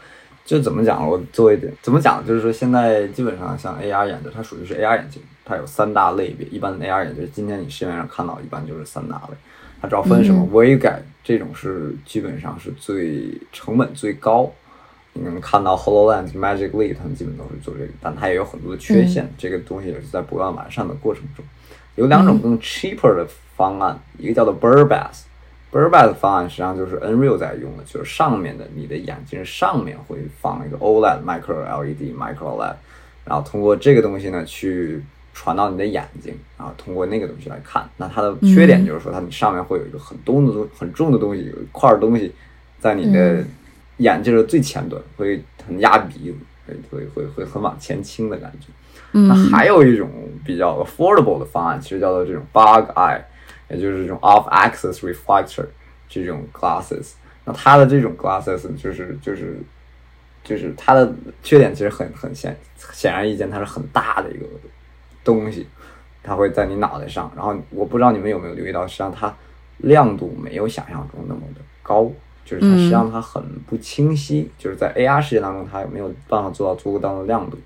[0.43, 6.45] 就怎么讲，我做一点怎么讲，就是说现在基本上像 AR 眼镜，它属于是 AR 眼镜，它有三大类别。
[6.49, 9.35] 一般的 AR 眼镜，今天你市面上看到一般就是三大类，
[9.81, 10.43] 它主要分什么？
[10.51, 14.51] 微改这种是基本上是最成本最高。
[15.13, 21.45] 你能看到 Hololens、Magic Leap，他们基本都是做这个，但它也有很多的缺陷，这个东西也是在不断完善的过程中。
[21.95, 25.21] 有两种更 cheaper 的方案，一个叫做 Burbass。
[25.71, 32.75] Burbass 方案实际上就是 Nreal 在用的，就是上面的你的眼镜上面会放一个 OLED、Micro LED、Micro LED，
[33.23, 35.01] 然后通过这个东西呢去
[35.35, 37.87] 传到你的眼睛，然后通过那个东西来看。
[37.97, 42.33] 那它的缺点就是说，它你上面会有一个很重的东很重的东西，有一块东西
[42.79, 43.43] 在你的
[43.97, 48.67] 眼镜的最前端，会很压鼻子，会会会会很往前倾的感觉。
[49.11, 50.09] 那嗯还有一种
[50.45, 53.21] 比较 affordable 的方案，其实叫做这种 bug eye，
[53.69, 55.65] 也就是这种 off-axis reflector
[56.07, 57.11] 这种 glasses。
[57.43, 59.59] 那它的这种 glasses 就是就是
[60.43, 61.13] 就是它的
[61.43, 62.57] 缺点其实很很显
[62.93, 64.45] 显而易见，它是很大的一个
[65.25, 65.67] 东西，
[66.23, 67.29] 它会在你脑袋上。
[67.35, 69.35] 然后我不知道你们有没有留意到，实际上它
[69.79, 72.09] 亮度没有想象中那么的高。
[72.45, 77.57] 就是它实际上它很不清晰，就是在 AR 世界当中，它没有办法做到足够大的亮度。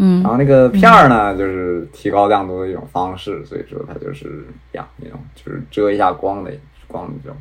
[0.00, 6.52] 嗯然后那个片儿呢，就是提高亮度的一种方式，所以说它就是呀，那种就是遮一下光的
[6.86, 7.36] 光的这种。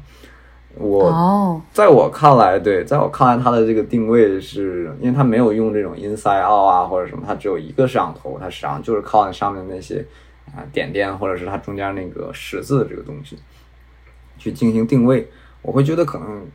[0.79, 10.05] 我哦，在我看来，对，在我看来，它的这个定位是因为它没有用这种 inside out 啊或者什么，它只有一个摄像头，它实际上就是靠那上面那些
[10.55, 13.37] 啊点点或者是它中间那个十字这个东西
[14.37, 15.27] 去进行定位。
[15.63, 16.45] 我会觉得可能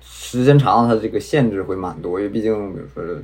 [0.00, 3.22] 时间长了，它这个限制会蛮多，因为毕竟比如说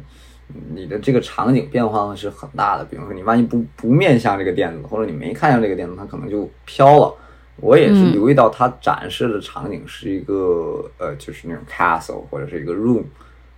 [0.72, 2.84] 你的这个场景变化是很大的。
[2.84, 7.12] 比如说你万一不不面向这个垫子，或者你没看向这个垫子，它可能就飘了。
[7.56, 13.04] 我也是留意到它展示的场景是一个、呃，就是那种 castle 或者是一个 room。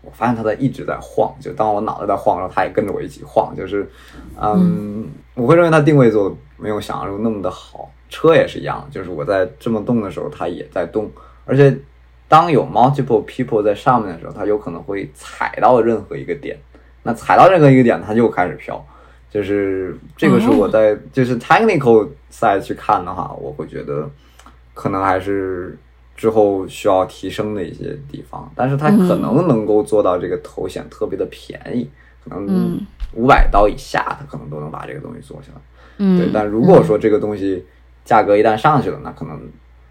[0.03, 3.57] 我发现它在一直在晃，就当我脑袋在晃的时候，它也跟着我一起晃。
[3.57, 3.91] 就是，
[4.41, 7.91] 嗯，我会认为它定位做的没有想象中那么的好。
[8.09, 11.11] 车也是一样，就是我在这么动的时候，它也在动，
[11.45, 11.77] 而且
[12.29, 16.57] 当有 multiple people 在上面的时候，它有可能会踩到任何一个点。
[17.03, 18.85] 那踩到任何一个点，它就开始飘。
[19.31, 24.09] 就是这个是我在、就是 technical side 去看的话，我会觉得
[24.73, 25.79] 可能还是
[26.17, 31.91] 之后需要提升的一些地方，但是它可能能够做到这个头显特别的便宜，
[32.25, 32.81] 可能嗯
[33.13, 35.61] 五百刀以下，它可能都能把这个东西做下来。
[35.99, 37.65] 嗯，对，但如果说这个东西
[38.05, 39.41] 价格一旦上去了，那可能，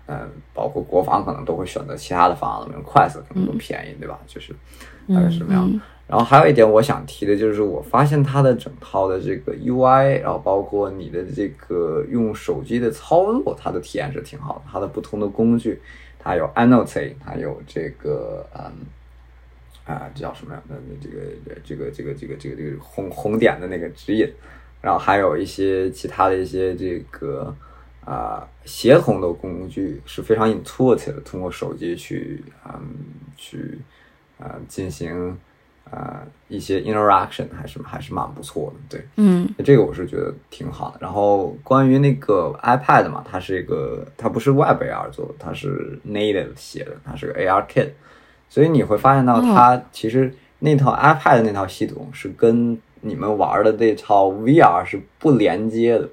[0.06, 4.20] 呃，包括国防可能都会选择其他的方案了，比如快色可能更便宜，对吧？
[4.26, 4.54] 就是
[5.14, 5.68] 大概是这么样。
[5.68, 14.62] 嗯然后还有一点我想提的就是，我发现它的整套的这个 UI，然后包括你的这个用手机的操作，它的体验是挺好的。
[14.72, 15.82] 它的不同的工具，
[16.20, 18.72] 它有 Annote，它有这个嗯
[19.86, 20.62] 啊这叫什么呀？
[20.68, 24.32] 那那这个这个这个这个这个这个红红点的那个指引，
[24.82, 27.52] 然后还有一些其他的一些这个
[28.06, 32.80] 啊、协同的工具是非常 intuitive 的，通过手机去嗯
[33.36, 33.80] 去
[34.38, 35.36] 啊、进行
[35.96, 39.06] 啊、一些 interaction 还是还是蛮不错的，对。
[39.16, 40.98] 嗯这个我是觉得挺好的。
[41.00, 47.92] 然后关于那个 iPad 嘛，它是一个，它不是 Web AR 做的，它是 native 写的，它是个 AR kit，
[48.50, 56.10] 所以你会发现到它其实那套 iPad 那套系统是跟你们玩的这套 VR 是不连接的。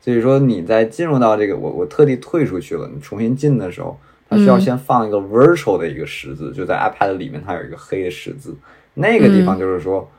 [0.00, 8.56] 所以说你在进入到这个，我我特地退出去了，你重新进的时候，它需要先放一个 virtual 的一个十字，就在 iPad 里面它有一个黑的十字，
[8.98, 10.10] 那个地方就是说，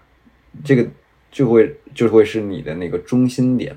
[0.64, 0.86] 这个
[1.32, 3.76] 就会就会是你的那个中心点，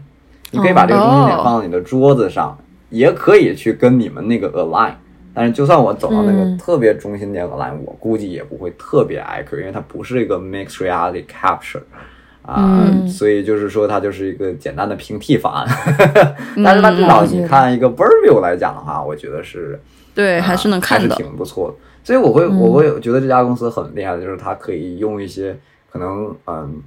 [0.51, 2.57] 你可以把这个中心点放到你的桌子上，
[2.91, 4.95] 也可以去跟你们那个 align。
[5.35, 11.83] 但是就算我走到那个嗯特别中心点 align，、我估计也不会特别 accurate，因为它不是一个 mixed reality capture。
[12.45, 15.65] 啊、嗯所以就是说它就是一个简单的平替方案，
[16.65, 19.79] 但是它至少嗯你看一个 v e r view 来讲的话，我觉得是
[20.13, 21.23] 对，啊还是能看的还是。
[21.23, 21.77] 挺不错的。
[22.05, 22.59] 所以我会嗯。
[22.59, 25.59] 我会觉得这家公司很厉害的，就是它可以用一些
[25.91, 26.83] 可能嗯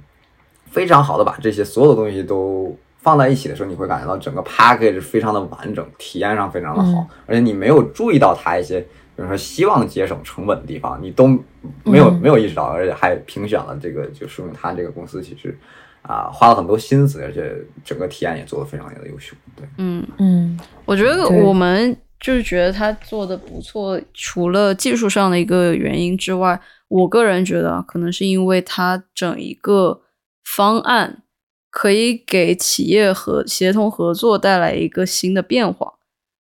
[0.70, 7.06] 非常好的把这些所有的东西都放在一起的时候，你会感觉到整个 package 非常的完整，体验上非常的好，嗯。
[7.26, 11.26] 而且你没有注意到它一些，比如说希望节省成本的地方，你都
[11.84, 12.20] 没有、嗯。
[12.20, 15.56] 没有意识到，而且还评选了这个，就说明它这个公司其实
[16.02, 17.52] 啊、花了很多心思，而且
[17.84, 19.34] 整个体验也做得非常的优秀。
[19.56, 20.56] 对，嗯，嗯。
[20.84, 30.02] 我觉得我们就是觉得他做的不错，除了技术上的一个原因之外，我个人觉得啊可能是因为他整一个
[30.44, 31.22] 方案
[31.70, 35.94] 可以给企业和协同合作带来一个新的变化，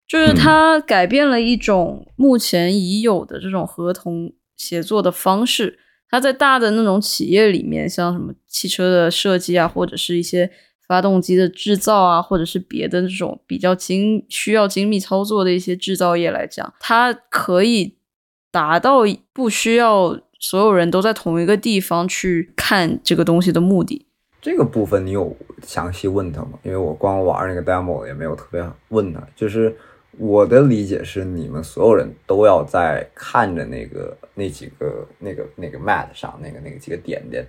[0.08, 5.78] 就是它改变了一种目前已有的这种合同协作的方式。
[6.08, 10.50] 它在大的那种企业里面，像什么汽车的设计啊，或者是一些
[10.90, 17.94] 发动机的制造啊，或者是别的这种比较精需要精密操作的一些制造业来讲，它可以
[18.50, 24.04] 达到不需要所有人都在同一个地方去看这个东西的目的。
[24.42, 26.58] 这个部分你有详细问他吗？
[26.64, 29.24] 因为我光玩那个 demo 也没有特别问他。
[29.36, 29.72] 就是
[30.18, 37.46] 我的理解是，你们所有人都要在看着那个那几个那个那个 mat 上那个那个几个点点，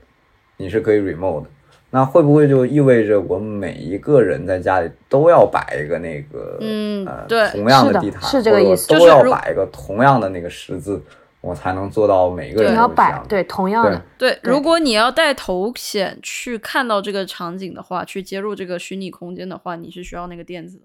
[0.58, 1.50] 你是可以 remote 的。
[1.94, 11.04] 那会不会就意味着我们每一个人在家里都要摆一个那个嗯呃对同样的地毯，是这个意思或者我都就是要摆一个同样的那个十字，
[11.42, 20.84] 我才能做到每一个人你要摆对同样的，对，对如果你要带头显去看到这个场景的话，去接入这个虚拟空间的话，你是需要那个垫子的。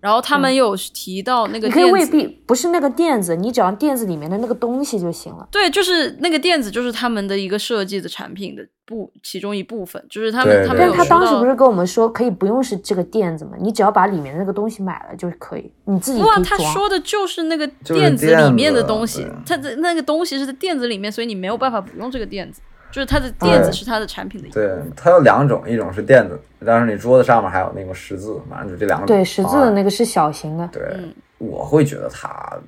[0.00, 5.48] 然后他们有提到那个你可以，未必不是那个垫子，你只要垫子里面的那个东西就行了。
[5.50, 13.52] 对，就是那个垫子，就是他们的一个设计的产品的部其中一部分，就是他对对们他们有但他当时不是跟我们说可以不用是这个垫子吗？
[13.60, 16.56] 你只要把里面的那个东西买了就可以，你自己不啊，他。
[16.68, 22.60] 说的就是那个垫子里面的东西对，它的那个东西是在垫子里面，所以你没有办法不用这个垫子，
[22.90, 29.06] 就是它的垫子是它的产品的一部对。，它有两种，一种是垫子，但是你桌子上面还有那个十字，反正就这两种。
[29.06, 30.68] 对，十字的那个是小型的。
[30.72, 32.58] 对，嗯我会觉得它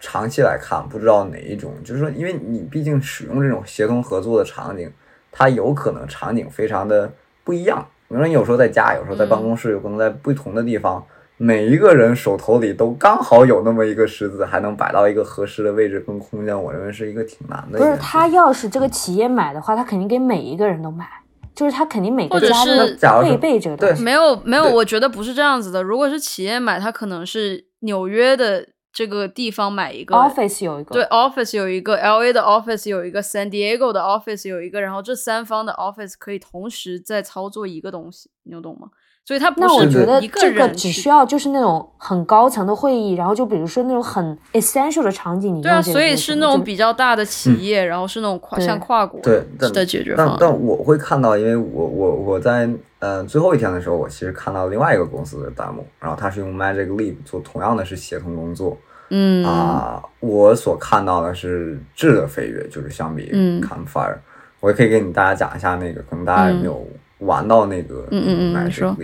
[0.00, 4.90] 长期来看，不知道哪一种，就是说，因为你毕竟使用这种协同合作的场景，
[5.30, 7.12] 它有可能场景非常的
[7.42, 7.86] 不一样。
[8.08, 11.04] 比如说，你有时候在家，有时候在办公室，有可能在不同的地方，
[11.36, 17.96] 每一个人手头里都刚好有那么一个狮子，还能摆到一个合适的位置跟空间，我认为是一个挺难的不是。
[17.96, 21.06] 他要是这个企业买的话，他肯定给每一个人都买，
[21.54, 24.02] 就是他肯定每个家是都配备这个东西。
[24.02, 25.82] 没有没有，我觉得不是这样子的。
[25.82, 38.90] 如果是企业买，他可能是纽约的这个地方买一个 Office 有一个，对，office 有一个，L A 的 office 有一个，San Diego 的 office 有一个，然后这三方的 office 可以同时在操作一个东西，你有懂吗？
[39.26, 50.38] 所以它不那我是觉得一这个人只需要就是那种很高层的会议，然后就比如说那种很 essential 的场景，你对啊，用这个所以是那种比较大的企业，然后是那种跨像跨国对的解决但方案。
[50.40, 52.68] 但我会看到，因为我我我在
[52.98, 58.76] 呃最后一天的时候，我其实看到另外一个公司的弹幕，然后他是用 Magic Leap 做同样的是协同工作
[59.08, 59.42] 嗯。
[59.42, 63.62] 啊、我所看到的是质的飞跃，就是相比嗯。
[63.62, 64.16] Campfire，、
[64.60, 66.86] 我也可以给你大家讲一下那个，可能大家也没有
[67.24, 68.96] 玩到那个嗯嗯嗯你 Magic 说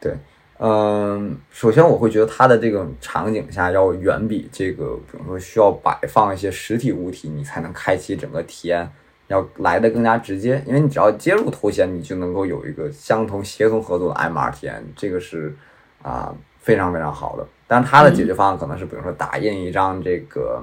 [0.00, 0.16] 对。
[0.60, 8.90] 嗯，首先我会觉得它的这种场景下要远比这个，比如说需要摆放一些实体物体，你才能开启整个体验，
[9.28, 10.60] 要来的更加直接。
[10.66, 15.54] 因为你只要接入头衔，你就能够有一个相同协同合作的 MR 体验，这个是
[16.02, 17.46] 啊、非常非常好的。
[17.68, 20.60] 但是它的解决方案可能是，比如说打印一张这个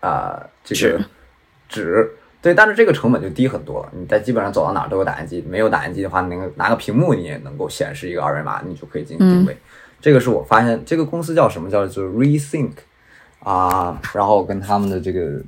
[0.00, 1.02] 啊、这个
[1.66, 2.10] 纸
[2.48, 2.54] 纸。
[2.54, 3.92] 对，但是这个成本就低很多了。
[3.94, 9.56] 你在基本上走到哪儿都有打印机，没有打印机的话，你能拿个屏幕你也能够显示一个二维码，你就可以进行定位。
[10.00, 11.68] 这个是我发现这个公司叫什么？
[11.68, 12.72] 叫做 Rethink
[13.40, 15.42] 啊，然后跟他们的这个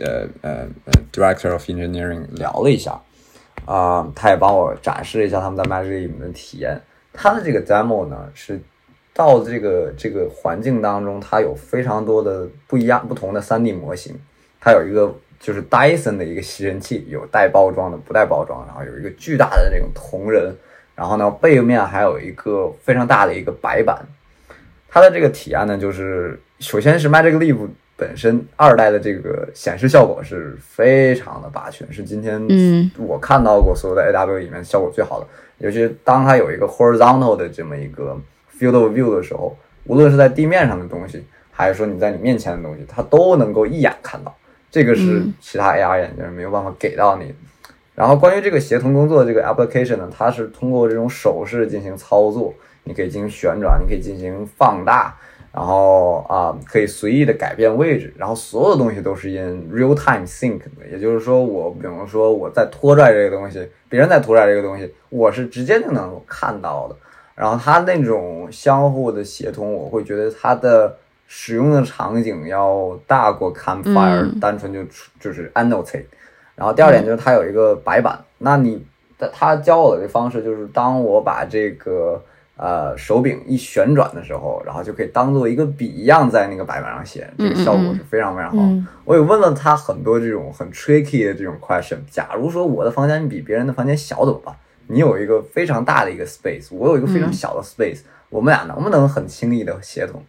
[0.00, 3.00] 呃呃呃 Director of Engineering 聊了一下
[3.64, 6.80] 啊，他也帮我展示了一下他们在 Magic 里面的体验。
[7.12, 8.60] 他的这个 demo 呢是
[9.12, 14.14] 到这个这个环境当中，它有非常多的不一样不同的 3D 模型，
[14.60, 20.54] 它有一个就是 Dyson 的一个吸尘器，有带包装的，不带包装，然后有一个巨大的那种铜人，
[20.94, 24.04] 然后呢背面还有一个非常大的一个白板。
[24.88, 35.26] 它的这个体验呢，就是首先是 Magic Leap 本身二代的这个显示效果是非常的霸权，是今天嗯我看到过所有的 AW 里面效果最好的。
[35.58, 38.16] 尤其是当它有一个 horizontal 的这么一个
[38.58, 44.34] field of view 的时候，无论是在地面上的东西，还是说你在你面前的东西，它都能够一眼看到。
[44.70, 47.34] 这个是嗯其他 AR 眼镜没有办法给到你的。
[47.94, 52.54] 然后关于这个协同工作这个 application 呢，它是通过这种手势进行操作，
[52.84, 55.16] 你可以进行旋转，你可以进行放大
[55.50, 66.94] 然后啊、可以随意的改变位置，然后所有东西都是 in real time sync 的，也就是说我比如说我在拖拽这个东西，别人在拖拽这个东西，我是直接就能够看到的。
[67.34, 70.96] 然后它那种相互的协同，我会觉得它的
[71.30, 74.82] 使用的场景要大过 Campfire，、嗯单纯就
[75.20, 76.06] 就是 annotate。
[76.56, 78.84] 然后第二点就是它有一个白板，那你
[79.16, 82.20] 他他教我的方式就是，当我把这个
[82.56, 88.56] 呃手柄一旋转的时候，然后就可以当做一个笔一样在那个白板上写，这个效果是非常非常好。
[88.62, 91.98] 嗯我也问了他很多这种很 tricky 的这种 question。
[92.10, 94.54] 假如说我的房间比别人的房间小怎么办？
[94.86, 98.00] 你有一个非常大的一个 space，我有一个非常小的 space，、
[98.30, 100.24] 我们俩能不能很轻易的协同？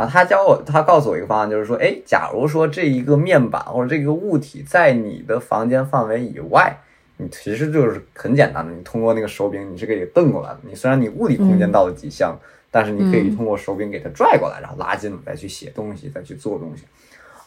[0.00, 6.74] 然后他教我，他告诉我一个方案，就是说，哎，假如说这一个面板或者这个物体在你的房间范围以外，
[7.18, 10.60] 你其实就是很简单的，你通过那个手柄，你是可以蹬过来的。
[10.62, 12.26] 你虽然你物理空间到了极限，
[12.70, 16.84] 但是你可以通过手柄给它拽过来，然后拉近，再去写东西，再去做东西。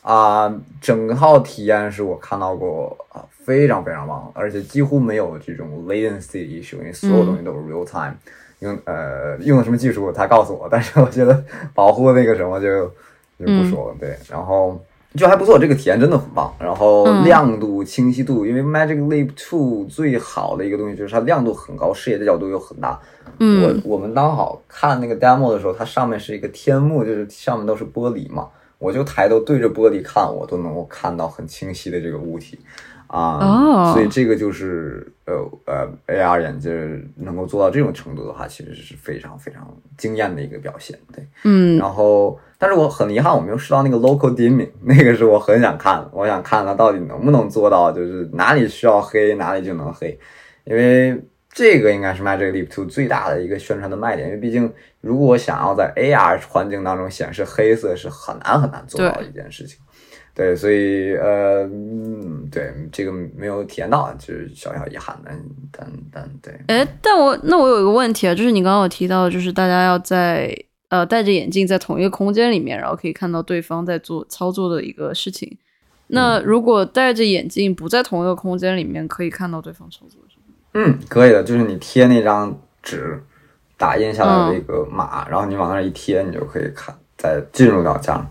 [0.03, 8.13] 啊、整套体验是我看到过啊、非常非常棒，而且几乎没有这种 latency issue，因为所有东西都是 real time。
[8.63, 11.43] 用呃用的什么技术他告诉我，但是我觉得
[11.75, 12.87] 保护那个什么就
[13.37, 13.95] 就不说了。
[13.99, 14.81] 对，然后
[15.15, 16.51] 就还不错，这个体验真的很棒。
[16.59, 22.99] 然后嗯亮度、清晰度，因为 Magic Leap Two 最好的一个东西就是它亮度很高，视野的角度又很大。
[23.39, 28.47] 嗯我我们刚好看那个 demo 的时候，它上面是一个天幕，就是上面都是玻璃嘛，
[28.77, 32.59] 我就抬头对着玻璃看，我都能够看到很清晰的这个物体
[33.17, 33.39] 啊。
[33.41, 35.35] 哦所以这个就是呃
[35.65, 40.97] 呃 AR 眼镜能够做到这种程度的话，其实是非常非常惊艳的一个表现。
[41.13, 50.17] 对，嗯然后但是我很遗憾我没有试到那个 local dimming， 那个是我很想看的，我想看它到底能不能做到，就是哪里需要黑哪里就能黑，
[50.63, 54.71] 因为这个应该是 Magic Leap Two 最大的一个宣传的卖点，因为毕竟
[55.03, 59.77] 如果想要在 AR 环境当中显示黑色是很难很难做到的一件事情。
[60.33, 65.37] 对，所以呃，嗯，对这个没有体验到，就是小小遗憾，但
[65.71, 75.57] 但但对，哎，但我那我有一个问题啊，就是你刚刚有提到，就是大家要在呃戴着眼镜在同一个空间里面，然后可以看到对方在做操作的一个事情。
[76.07, 80.55] 那如果戴着眼镜不在同一个空间里面，可以看到对方操作是吗？
[80.73, 83.21] 嗯，可以的，就是你贴那张纸，
[83.83, 88.25] 打印下来的一个码，然后你往那儿一贴，你就可以看，再进入到家。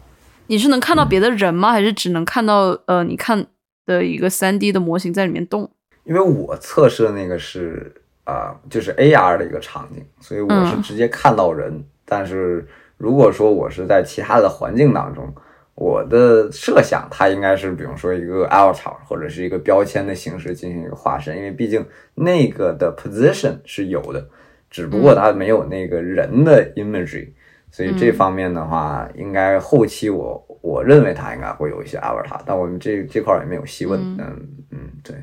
[0.47, 1.73] 你是能看到别的人吗？
[1.73, 3.47] 还是只能看到呃你看
[3.85, 5.71] 的一个三 D 的模型在里面动？
[6.05, 7.93] 因为我测试的那个是
[8.25, 11.85] 啊、呃就是 AR 的一个场景，所以我是嗯直接看到人。
[12.07, 15.31] 但是如果说我是在其他的环境当中，
[15.75, 21.85] 我的设想它应该是比如说一个 avatar 或者是一个标签的形式进行一个化身，因为毕竟
[22.15, 24.27] 那个的 position 是有的，
[24.73, 27.29] 只不过它没有那个人的 imagery。
[27.71, 34.01] 所以这方面的话，应该后期我我认为它应该会有一些 avatar，但我们这这块儿也没有细问。
[34.01, 35.17] 嗯嗯嗯，对。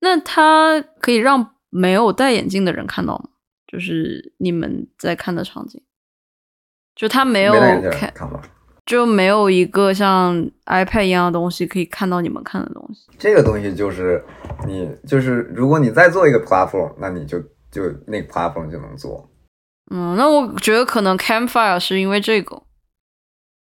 [0.00, 3.28] 那它可以让没有戴眼镜的人看到吗？
[3.66, 5.80] 就是你们在看的场景，
[6.94, 7.54] 就它没有。
[8.84, 13.08] 就没有一个像 iPad 一样的东西可以看到你们看的东西。
[13.16, 14.20] 这个东西就是
[14.66, 17.38] 你就是，如果你再做一个 platform，那你就
[17.72, 19.28] 就那个 platform 就能做。
[19.90, 22.62] 嗯，那我觉得可能 Campfire 是因为这个，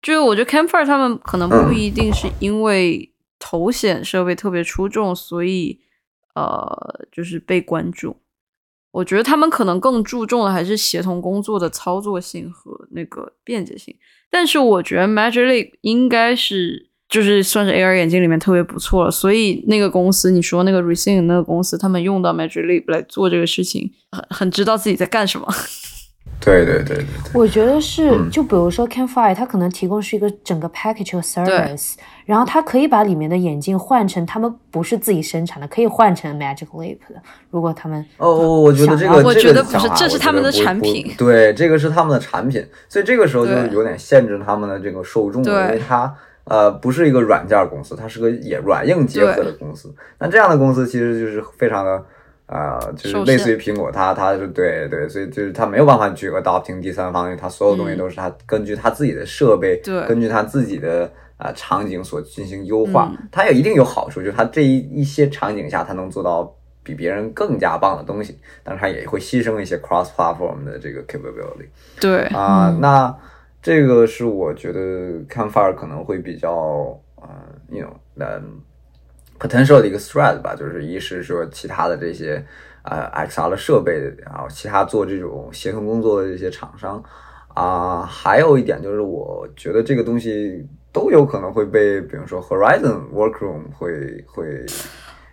[0.01, 5.81] 就是我觉得 Campfire 他们可能不一定是因为头显设备特别出众，所以
[6.35, 8.17] 呃就是被关注。
[8.93, 13.95] 我觉得他们可能更注重的还是协同工作的操作性和那个便捷性。
[14.31, 25.47] 但是我觉得 Magic Leap 应该是就是算是 AR 眼镜里面特别不错了，所以那个公司你说那个 Receive 那个公司，他们用到 Magic Leap 来做这个事情，很很知道自己在干什么。
[26.39, 28.29] 对对对对对，我觉得是，嗯。
[28.31, 31.95] 就比如说 Campfire，它可能提供是一个整个 package 和 service，
[32.27, 37.23] 然后它可以把里面的眼镜换成他们不是自己生产的，可以换成 Magic Leap 的。
[37.51, 41.11] 如果他们哦，我我觉得这个我觉得不是这是他们的产品。
[41.17, 46.13] 对，这个是他们的产品，所以这个时候就是有点限制他们的这个受众了，因为它
[46.47, 49.95] 呃不是一个软件公司，它是个也软硬结合的公司。
[50.19, 52.05] 那这样的公司其实就是非常的。
[52.49, 57.99] 呃，就是类似于苹果，它它是对对，所以就是它没有办法去 adopting 第三方，因为它所有东西嗯。
[57.99, 60.07] 都是它根据它自己的设备，对。
[60.07, 63.11] 根据它自己的啊、呃场景所进行优化。
[63.11, 63.29] 嗯。
[63.33, 66.55] 它也一定有好处，就是它这一一些场景下，它能做到
[66.85, 71.67] 比别人更加棒的东西，但是它也会牺牲一些 cross platform 的这个 capability
[72.01, 72.81] 对，啊、嗯。
[72.81, 73.13] 那
[73.67, 74.79] 这个是我觉得
[75.29, 77.29] Campfire 可能会比较呃
[77.69, 78.61] ，you know，嗯、
[79.41, 82.41] potential 的一个 threat 吧，就是一是说其他的这些
[82.85, 83.95] 呃 XR 的设备，
[84.25, 87.03] 然后其他做这种协同工作的这些厂商
[87.55, 94.65] 啊、还有一点就是，我觉得这个东西都有可能会被，比如说 Horizon Workroom 会会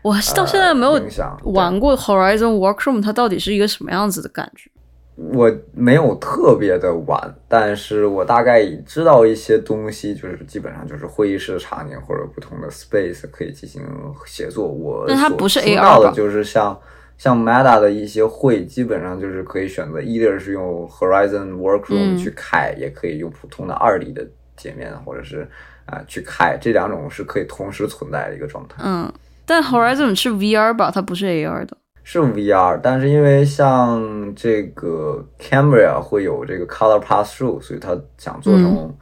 [0.02, 1.00] 我到现在没有
[1.44, 4.72] 玩过 Horizon Workroom，它到底是一个什么样子的感觉？
[5.15, 13.81] 我没有特别的玩，但是我大概知道一些东西，就是基本上就是会议室的场景或者不同的 space 可以进行
[14.26, 14.68] 协作。
[14.68, 16.80] 我那它不是 AR 的就是像
[17.18, 24.27] 像 Meta 的一些会，基本上就是可以选择，either 是用 Horizon Workroom 嗯去开，也可以用普通的二 D 的
[24.57, 25.48] 界面，或者是
[25.85, 28.77] 啊、去开，这两种是可以同时存在的一个状态。
[28.84, 29.14] 嗯，
[29.45, 31.77] 但 Horizon 是 VR 吧，它不是 AR 的。
[32.03, 38.95] 是 VR，但是因为像这个 Cambria 会有这个 Color Pass Through，所以他想做成，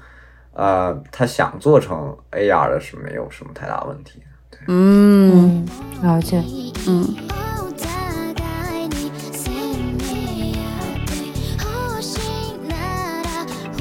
[0.53, 4.27] 呃，他想做成 AR 的是没有什么太大问题的。
[4.67, 5.65] 嗯
[6.03, 6.43] 嗯，了解。
[6.89, 7.15] 嗯，
[7.61, 7.87] お互
[8.75, 9.51] いに責
[9.99, 10.03] め
[10.67, 11.11] 合って
[11.61, 12.75] 欲しいな
[13.23, 13.27] ら
[13.77, 13.79] ほ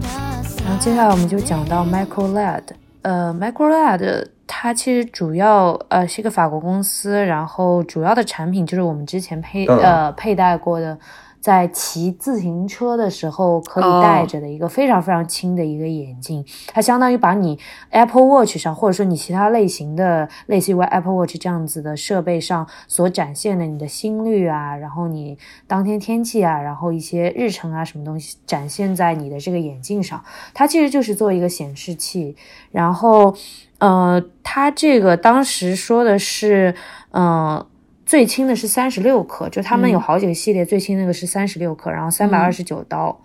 [0.00, 0.02] ら
[0.44, 2.62] さ然后接下来我们就讲到 MicroLED。
[3.03, 9.77] 呃，MicroLED 它其实主要呃是一个法国公司，然后主要的产品就是我们之前佩嗯。
[9.79, 10.97] 呃佩戴过的，
[11.43, 17.59] 在骑自行车的时候可以哦戴着的一个非常非常轻的一个眼镜，它相当于把你
[17.89, 25.37] Apple Watch 上或者说你其他类型的类似于 Apple Watch 这样子的设备上所展现的你的心率啊，然后你
[25.67, 30.23] 当天天气啊，然后一些日程啊什么东西展现在你的这个眼镜上。
[30.53, 32.37] 它其实就是做一个显示器，
[32.71, 33.35] 然后，
[33.79, 36.73] 呃，它这个当时说的是，
[37.11, 37.65] 嗯、
[38.05, 43.17] 最轻的是三十六克，就他们有嗯好几个系列，最轻那个是三十六克，然后三百二十九刀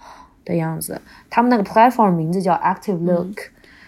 [0.45, 1.01] 的样子。
[1.29, 3.39] 他们那个 platform 名字叫 Active Look，、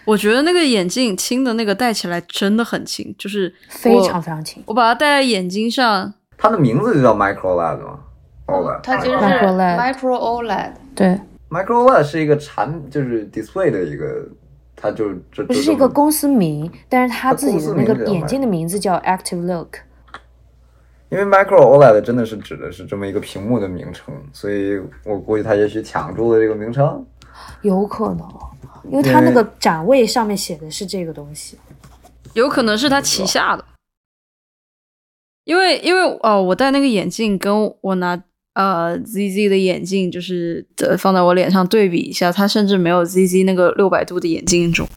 [0.05, 4.61] 我觉得那个眼镜轻的那个戴起来真的很轻，就是非常非常轻。
[4.65, 7.99] 我把它戴在眼睛上，它的名字就叫 MicroLED 吗
[8.47, 8.81] ？OLED。
[8.81, 11.19] 它其实是 Micro LED Micro OLED，对
[11.49, 14.27] ，MicroLED 是一个产，就是 display 的一个，
[14.75, 19.77] 它就这不是一个公司名，但是它自己的那个眼镜的名字叫 Active Look。
[21.11, 27.05] 因为 Micro OLED 真的是指的是这么一个屏幕的名称，所以我估计它也许抢注了这个名称。
[27.63, 28.27] 有可能，
[28.89, 31.57] 因为它那个展位上面写的是这个东西。
[32.33, 33.65] 有可能是它旗下的。
[35.43, 38.23] 因为因为哦，我戴那个眼镜跟我拿
[38.53, 44.87] 呃 ZZ 的眼镜就是呃放在我脸上对比一下，它甚至没有 ZZ 那个六百度的眼镜重，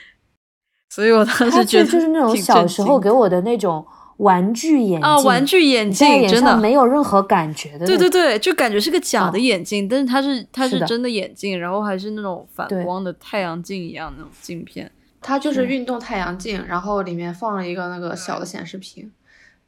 [0.90, 3.86] 所以我当时觉得就是那种小时候给我的那种
[4.20, 5.00] 玩具眼镜。
[5.00, 6.56] 啊玩具眼镜真的。
[6.56, 7.86] 没有任何感觉的。
[7.86, 14.90] 对对对，就感觉是个假的哦眼镜，但是它是它是真的眼镜，然后还是那种反光的太阳镜一样那种镜片。
[15.22, 15.66] 它就是。
[15.66, 19.08] 运动太阳镜，然后里面放了一个那个小的显示屏，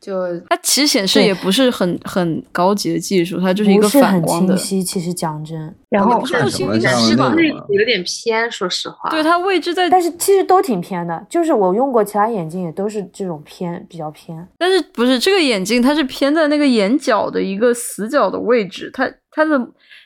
[0.03, 4.57] 就它其实显示也不是很很高级的技术，它就是一个不是很反光的。
[4.57, 4.83] 清晰。
[4.83, 7.33] 其实讲真，然后不是什么像是吧
[7.69, 9.09] 有点偏，说实话。
[9.11, 11.25] 对，它位置在，但是其实都挺偏的。
[11.31, 14.37] 就是我用过其他眼镜，也都是这种偏比较偏。
[14.59, 18.91] 但是不是这个眼镜，它是偏在那个眼角的一个死角的位置。
[18.93, 19.57] 它它的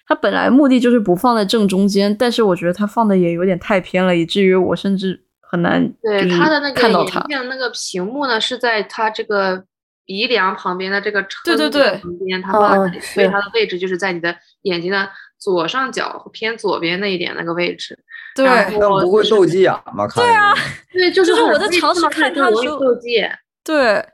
[0.06, 7.20] 它本来目的就是不放在正中间，但是我觉得它放的也有点太偏了，以至于我甚至很难对就它的那个眼看到它。
[7.28, 9.64] 镜那个屏幕呢，是在它这个
[10.06, 15.08] 鼻梁旁边的这个撑对对对旁边，它嗯放在那里，嗯所以它的位置就是在你的眼睛的
[15.38, 17.98] 左上角偏左边那一点那个位置。
[18.34, 18.46] 对，
[18.78, 20.06] 那不会斗鸡眼吗？
[20.06, 20.54] 看对啊，
[20.92, 23.38] 对，就是我在尝试看它的时候就容易斗鸡眼。
[23.64, 24.06] 对，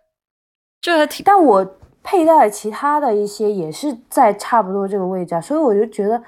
[0.80, 6.22] 这还挺但我佩戴其他的一些也是在差不多这个位置啊，所以我就觉得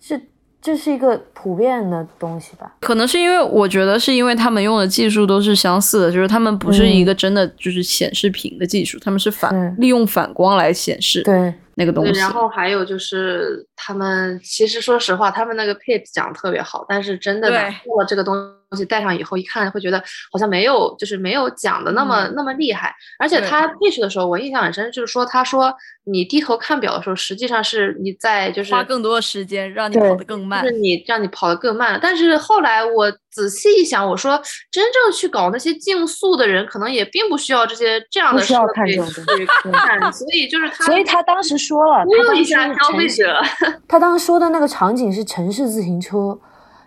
[0.00, 0.18] 这
[0.62, 2.72] 这是一个普遍的东西吧。
[2.80, 12.12] 可能是因为我觉得是因为他们用的技术都是相似的，就是他们不是一个真的就是显示屏的技术，他们是反是利用反光来显示对，那个东西。
[12.12, 18.34] 然后还有就是他们其实说实话，他们那个 pitch 讲的特别好，但是真的对拿过了这个东
[18.76, 22.94] 西戴上以后，一看会觉得好像没有，就是没有讲的那么、那么厉害。
[23.18, 25.74] 而且他 pitch 的时候，我印象很深，就是说他说
[26.04, 30.68] 你低头看表的时候，实际上是你在就是花更多的时间让你跑得更慢就。
[30.68, 31.98] 是你让你跑得更慢。
[32.02, 34.40] 但是后来我仔细一想，我说
[34.70, 43.42] 真正去搞那些竞速的人，可能也并不需要这些这样不需要的设备看这种东去看，所以就是他，所以他当时说了，忽他当悠一下时是城市消费者。
[43.88, 46.38] 他当时说的那个场景是城市自行车，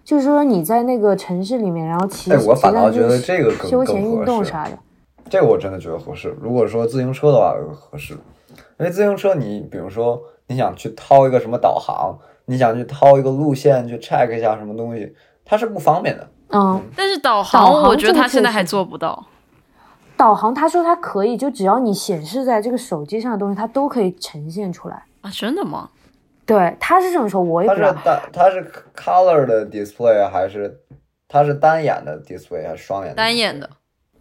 [0.05, 4.77] 就是说你在那个城市里面，然后骑，哎我反倒觉得这个更更合休闲运动适啥的。
[5.27, 6.37] 这个我真的觉得合适。
[6.39, 8.13] 如果说自行车的话合适，
[8.77, 12.15] 因为自行车你比如说你想去掏一个什么导航，
[12.45, 15.11] 你想去掏一个路线去 check 一下什么东西，
[15.43, 16.27] 它是不方便的。
[16.49, 19.25] 嗯，但是导导航，我觉得这个他现在还做不到。
[20.15, 25.03] 导航他说他可以，就只要你显示在这个手机上的东西，它都可以呈现出来。
[25.21, 25.89] 啊，真的吗？
[26.45, 27.93] 对，它是这么说，我也不知道。
[28.03, 30.79] 单它是 color 的 display 还是
[31.27, 33.69] 它是单眼的 display 还是双眼的单眼的，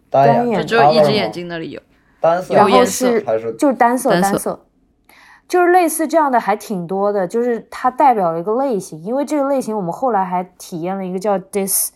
[0.09, 1.81] 单眼就只有一只眼睛那里有。
[2.19, 4.65] 单色然后有颜色是就是单色单色单色，
[5.47, 11.89] 就是类似这样的还挺多的，就是它代表了一个类型，因为这个类型我们后来还体验了一个叫 dis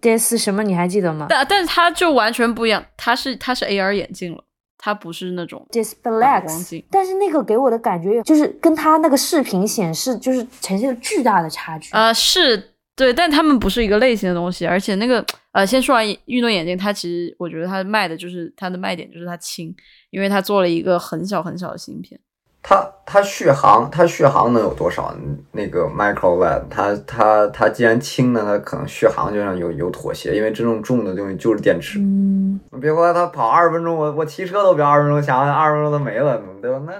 [0.00, 1.26] dis 什么，你还记得吗？
[1.28, 4.44] 但但是它就完全不一样，它是它是 AR 眼镜了，
[4.84, 5.64] 它不是那种
[6.02, 11.92] black，光镜但是那个给我的感觉就是跟它那个视频显示就是呈现了巨大的差距。
[11.92, 19.72] 呃是对，但他们不是一个类型的东西，而且那个呃，先说完运动眼镜，它其实我觉得它卖的就是它的卖点就是它轻，
[20.10, 22.20] 因为它做了一个很小很小的芯片。
[22.64, 25.12] 它它续航，它续航能有多少？
[25.50, 31.98] 那个 micro LED，它它它既然轻呢，它可能续航就上有有妥协，因为真正重的东西就是电池。
[31.98, 36.80] 嗯，别说，它跑二十分钟，我我骑车都比二十分钟强，二十分钟都没了，对吧？
[36.86, 36.92] 那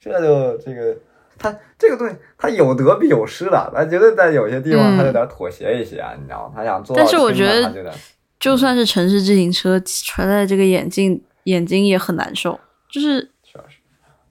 [0.00, 0.96] 这就这个，
[1.38, 6.54] 它这个东西它有得必有失的，它绝对在有些地方嗯它有点妥协一些啊，你知道吗？
[6.56, 7.92] 它想做到但是我觉得
[8.40, 12.58] 就算是城市自行车穿在这个眼镜，眼睛也很难受，
[12.90, 13.28] 就是。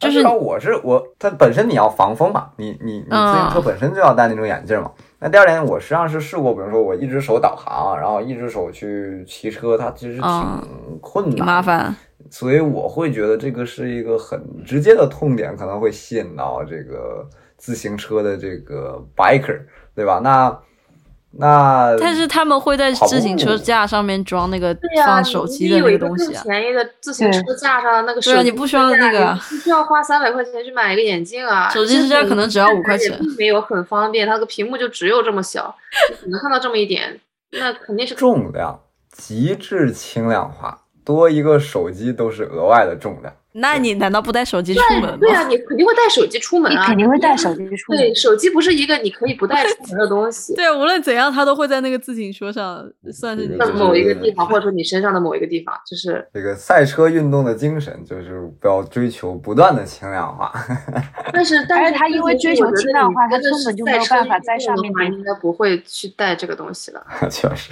[0.01, 4.91] 就是至少我是我，它本身你要防风嘛，你你你自行车嗯本身就要戴那种眼镜嘛。
[5.19, 11.61] 那第二点，我实际上是试过，比如说我一只手导航，然后一只手去骑车，它其实嗯挺困难、挺麻。
[11.61, 11.95] 烦。
[12.31, 19.59] 所以我会觉得这个是一个很直接的痛点，可能会吸引到这个自行车的这个 biker，
[19.93, 20.19] 对吧？
[20.23, 20.57] 那
[21.33, 24.75] 那但是他们会在自行车架上面装那个、
[25.05, 26.43] 放手机的那个个东西啊。
[26.43, 31.69] 更便宜的自行车架上那个手机对啊你不需要那个不需要花三百块钱去买一个眼镜啊。
[31.69, 35.73] 手机支架可能只要五块钱并没有很方便，它那个屏幕就只有这么小，
[36.09, 37.19] 就只能看到这么一点，
[37.51, 38.81] 那肯定是重量
[39.11, 43.33] 极致轻量化，多一个手机都是额外的重量。
[43.53, 47.97] 那你难道不带手机出门吗对啊，你肯定会带手机出门啊，你肯定会带手机出门。
[47.99, 50.53] 对，手机不是一个你可以不带出门的东西。
[50.57, 60.53] 对，无论怎样，它都会在那个自行车上，算是你的某一个地方， 或者说你身上的某一个地方，就是这个赛车运动的精神就是不要追求不断的轻量化。
[61.33, 67.05] 但是， 但是而且它因为追求轻量化它根本就没有办法在上面的，应该不会去带这个东西了。
[67.29, 67.71] 确实，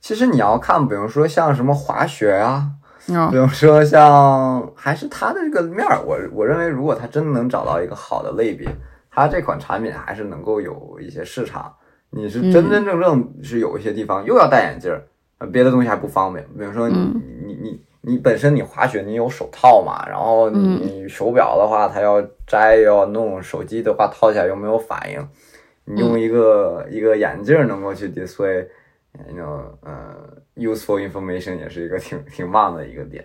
[0.00, 2.77] 其实你要看，比如说像什么滑雪啊，哦
[3.30, 8.68] 比如说像还是它的这个面儿，我我认为如果它真的能找到一个好的类别，
[9.10, 11.74] 它这款产品还是能够有一些市场。
[12.10, 15.02] 你是真真正正是有一些地方又要戴眼镜儿，
[15.38, 17.22] 呃别的东西还不方便，比如说你、嗯。
[17.46, 25.28] 你你你本身你滑雪你有手套嘛，然后你手表的话它要摘又要弄，手机的话套起来又没有反应，
[25.84, 28.08] 你用一个、一个眼镜儿能够去
[29.12, 33.24] display，you know 呃 useful information 也是一个挺挺棒的一个点。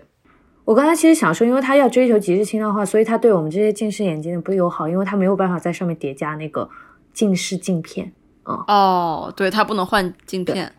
[0.64, 6.68] 我刚才其实想说，因为它要追求极致轻量化，所以它对我们这些近视眼睛的不友好，因为它没有办法在上面叠加那个
[7.12, 8.12] 近视镜片。
[8.44, 10.72] 哦，对，它不能换镜片，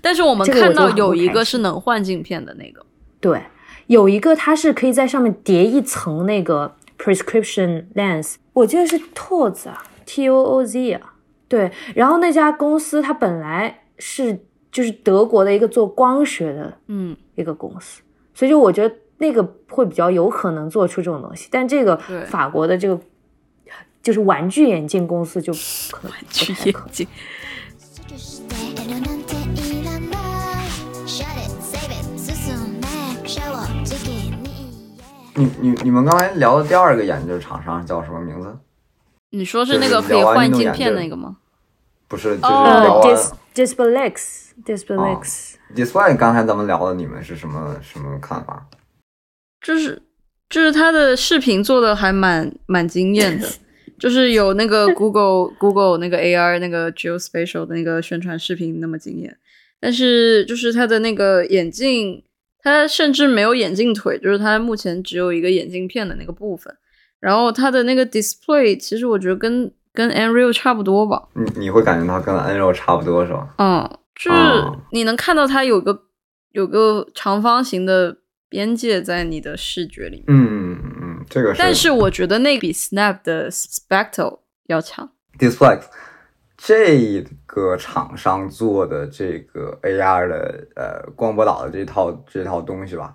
[0.00, 2.84] 但是我们看到有一个是能换镜片的那个。
[3.20, 3.42] 对，
[3.86, 11.14] 有一个它是可以在上面叠一层那个 prescription lens，我记得是 Tooz 啊，T O O Z 啊，
[11.48, 11.70] 对。
[11.94, 14.44] 然后那家公司它本来是
[14.77, 18.01] 就是德国的一个做光学的嗯，一个公司，
[18.33, 22.99] 所以就我觉得那个会比较有可能做出这种东西，但这个对法国的这个
[24.01, 25.53] 就是玩具眼镜公司就
[25.91, 26.87] 可能不去太可能。
[26.87, 27.07] 眼镜。
[27.79, 30.67] すぐしてるなんていらない
[31.07, 32.85] Shut it, save it, 進め
[33.25, 33.39] 正
[33.85, 34.43] 直に
[35.35, 38.57] 你你你们刚才聊的第二个眼镜厂商叫什么名字？
[39.29, 41.37] 你说是就是那个可以聊完换镜片运动眼镜那个吗？
[42.07, 43.15] 不是，就是哦聊完、
[43.55, 43.73] Dis
[44.64, 46.16] Displex，、Display。
[46.16, 48.66] 刚才咱们聊的，你们是什么什么看法？
[49.60, 50.00] 就是
[50.48, 53.48] 就是它的视频做的还蛮蛮惊艳的，
[53.98, 59.36] 就是有那个 Google Google 那个 AR 那个 Geospatial 的那个宣传视频那么惊艳，
[59.80, 62.22] 但是就是它的那个眼镜，
[62.62, 66.74] 它甚至没有眼镜腿，就是它目前只有一个眼镜片的那个部分，
[67.20, 73.54] 然后它的那个 display 其实我觉得跟跟 Nreal 差不多吧，你你会感觉它跟 Nreal 差不多是吧？
[73.58, 76.02] 嗯，就是哦你能看到它有个
[76.50, 78.18] 有个长方形的
[78.48, 80.24] 边界在你的视觉里面。
[80.26, 81.58] 嗯嗯嗯嗯，这个是。
[81.58, 85.08] 但是我觉得那比 Snap 的 Spectral 要强。
[85.38, 85.82] Displex
[86.56, 93.14] 这个厂商做的这个 AR 的呃光波导的这套这套东西吧，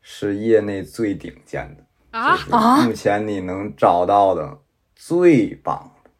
[0.00, 4.58] 是业内最顶尖的，啊就是目前你能找到的
[4.94, 6.10] 最棒的，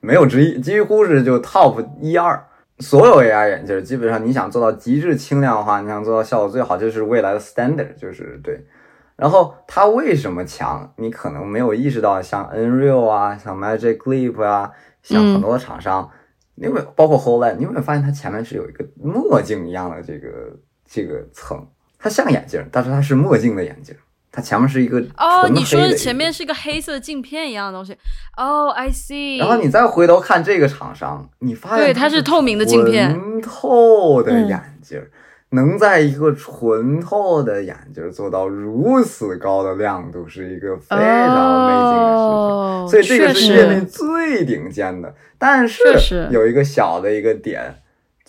[0.00, 2.46] 没有之一，几乎是就 top 一二。
[2.80, 8.66] 所有 AR 眼镜基本上你想做到极致轻量化，你想做到效果最好，就是未来的 standard，就是对。
[9.16, 10.92] 然后它为什么强？
[10.96, 16.10] 你可能没有意识到，像 Nreal 啊，像 Magic Leap 啊，像很多的厂商，
[16.54, 20.28] 你有没有包括 Hololens，你有没有发现它前面是有一个墨镜一样的这个
[20.86, 21.66] 这个层？
[21.98, 23.94] 它像眼镜，但是它是墨镜的眼镜，
[24.32, 27.96] 它前面是一个哦，你说的前面是个黑色镜片一样的东西。
[28.36, 29.38] 哦，I see。
[29.38, 35.10] 然后你再回头看这个厂商，你发现对它是透明的镜片纯透的眼镜儿，
[35.50, 42.36] 能在一个纯透的眼镜儿做到如此高的亮度，是一个非常 amazing 的事情。
[42.36, 47.79] 哦，所以这个是确业内最顶尖的，但是有一个小的一个点，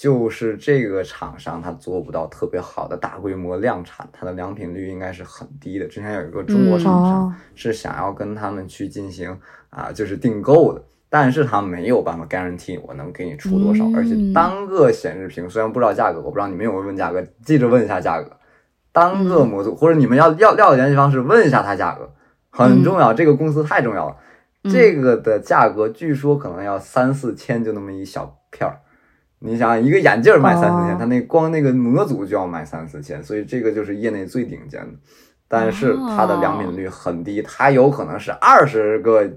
[0.02, 5.86] 就是这个厂商它做不到特别好的大规模量产，它的良品率应该是很低的。
[5.86, 10.82] 之前有一个中国厂商哦是想要跟他们去进行啊、就是订购的。
[11.07, 18.32] 但是他没有办法 guarantee 我能给你出多少，嗯而且单个显示屏虽然不知道价格，我不知道你们有没有问价格，记着问一下价格。
[18.91, 22.10] 单个模组、或者你们要要要的联系方式，问一下它价格，
[22.49, 23.14] 很重要。
[23.14, 24.18] 这个公司太重要了。
[24.64, 28.80] 这个的价格据说可能要三四千，就那么一小片儿。
[29.44, 34.94] 你想，一个眼镜儿卖三四千，哦它那光那个模组就要卖三四千，所以这个就是业内最顶尖的。
[35.48, 39.28] 但是它的良品率很低，它有可能是二十个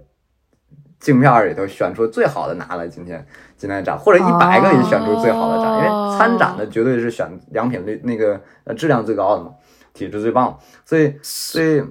[1.01, 3.27] 镜片儿里头选出最好的拿来今天
[3.57, 9.53] 今天展，或者一百个里选出最好的展，因为参展的绝对是选良品率那个呃质量最高的嘛，
[9.95, 11.83] 体质最棒，所以所以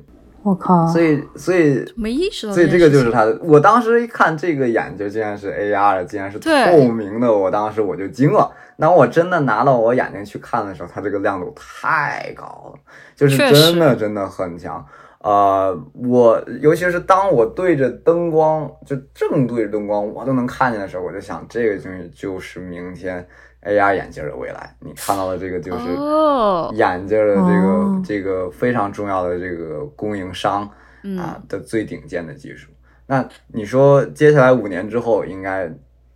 [0.44, 3.40] 我靠，所以所以没意识到所以这个就是它的。
[3.42, 8.52] 我当时一看这个眼睛竟然是 AR 的，竟然是透明的，我当时我就惊了。
[8.76, 12.80] 那我真的拿到我眼睛去看的时候，它这个亮度太高了，
[13.16, 14.86] 就是真的真的很强。
[15.20, 23.26] 呃，我尤其是当我对着灯光，就正对着灯光，我都能看见的时候，我就想，这个东西就是明天
[23.66, 24.76] AR 眼镜的未来。
[24.80, 30.70] 你看到的这个就是哦，眼镜的这个、哦这个非常重要的这个供应商
[31.04, 32.70] 嗯啊的最顶尖的技术。
[33.06, 35.70] 那你说接下来五年之后，应该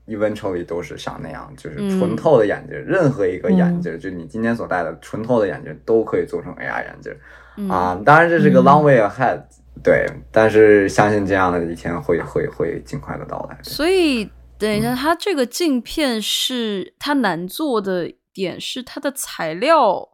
[0.08, 7.14] eventually 都是像那样，就是嗯纯透的眼镜，任何一个眼镜，就你今天所戴的纯透的眼镜都可以做成 AR 眼镜、
[7.58, 8.02] 嗯啊。
[8.06, 9.42] 当然这是个 long way ahead，、
[9.84, 13.58] 对，但是相信这样的一天会会会尽快的到来。
[13.64, 20.10] 所以等嗯一下，它这个镜片是它难做的点是它的材料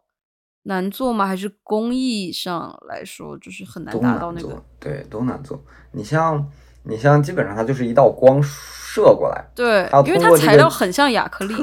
[0.64, 1.26] 难做吗？
[1.26, 4.62] 还是工艺上来说就是很难达到那个？
[4.78, 5.62] 对，都难做。
[5.92, 6.46] 你像
[6.82, 11.54] 你像基本上它就是一道光射过来，对因为它材料很像亚克力。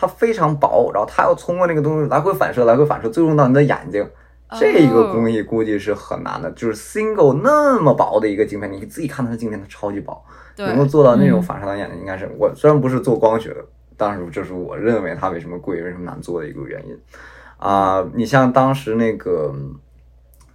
[0.00, 4.08] 它非常薄，然后它要通过那个东西来回反射，来回反射，最终到你的眼睛。
[4.56, 11.42] 这个哦工艺估计是很难的，就是 single 那么薄的一个镜片，你自己看它的镜片，它超级薄，对能够做到那种嗯。
[11.42, 13.64] 反射到眼睛，应该是我虽然不是做光学的，
[13.96, 16.98] 但是这是我认为它为什么贵、为什么难做的一个原因。
[17.58, 19.52] 啊、你像当时那个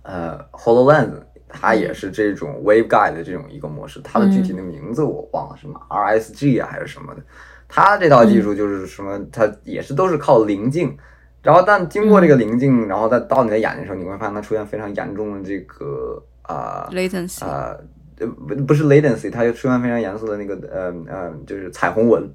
[0.03, 1.11] 呃 Hololens，
[1.49, 7.21] 它也是这种 waveguide 的这种一个模式，它的具体的名字我忘了，什么 RSG 啊还是什么的。
[7.67, 10.95] 它这套技术就是什么，它也是都是靠棱镜，
[11.41, 17.77] 然后但经过这个棱镜，然后再到你的眼睛的时候，你会发现它出现非常严重的这个啊 latency，呃
[18.19, 22.29] 呃不不是 latency，它就出现非常严肃的那个呃呃就是彩虹纹。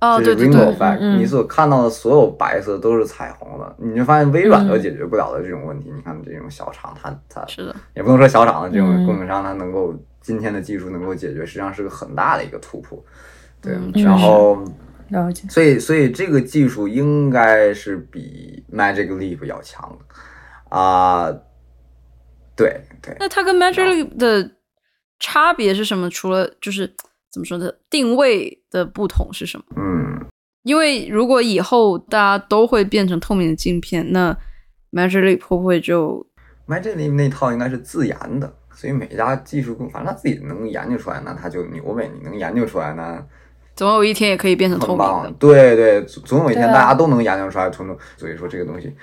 [0.00, 5.90] 哦，就是 rainbow 对，effect，、嗯嗯你所看到的所有白色都是彩虹的，你就发现微软都解决不了的这种问题。
[5.94, 13.02] 你看这种小厂，它它是的，也不能说小厂的这种嗯供应商，它能够今天的技术能够解决，实际上是个很大的一个突破。
[13.62, 14.62] 对，嗯然后
[15.08, 15.48] 了解。
[15.48, 21.32] 所以所以这个技术应该是比 Magic Leap 要强的啊、
[22.54, 24.50] 对对，那它跟 Magic Leap 的
[25.18, 26.08] 差别是什么？
[26.10, 26.86] 除了就是
[27.30, 29.64] 怎么说呢，定位的不同是什么？
[29.76, 30.26] 嗯，
[30.62, 34.36] 因为如果以后大家都会变成透明的镜片，那
[34.92, 36.26] Magic Leap 会不会就
[36.66, 42.10] Magic Leap 那套应该是自研的，所以每家技术公，反正他自己能研究出来，那他就牛呗。
[42.14, 43.24] 你能研究出来呢？
[43.76, 48.94] 总有一天也可以变成透明的？，对对，总总有一天大家都能研究出来通透，所以说这个东西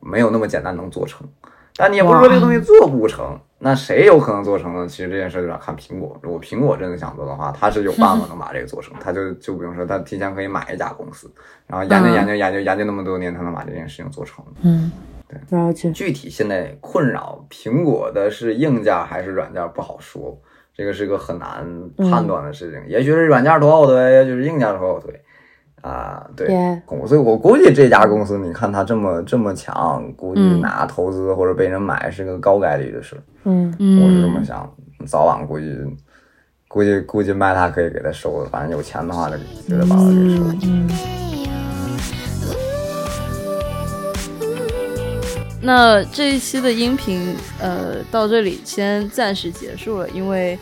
[0.00, 1.28] 没有那么简单能做成。
[1.78, 4.84] 但你也不是说这个东西做不成，那谁有可能做成呢？
[4.88, 6.18] 其实这件事有点看苹果。
[6.20, 11.30] 如果苹果真的想做的话，他是有办法能把这个做成，他就就不用说，他提前可以买一家公司，
[11.68, 14.44] 然后研究嗯研究研究研究那么多年，才能把这件事情做成。
[14.62, 14.90] 嗯，
[15.50, 15.92] 了解。
[15.92, 20.36] 具体现在困扰苹果的是硬件还是软件不好说，
[20.74, 21.64] 这个是个很难
[22.10, 22.82] 判断的事情。
[22.88, 25.22] 也许是软件拖后腿，也许是硬件拖后腿。
[25.80, 33.16] 啊，对 Yeah 我所以我估计这家公司，你看它这么这么强，估计嗯拿投资或者被人买是个高概率的事。
[33.44, 34.70] 嗯，我是这么嗯，想，
[35.06, 35.76] 早晚估计
[36.66, 39.36] 估计估计卖它可以给它收了，反正有钱的话就
[39.68, 40.54] 就得把它给收了。
[40.64, 40.88] 嗯，
[45.62, 50.58] 那这一期的音频，呃，到这里先暂时结束了，因为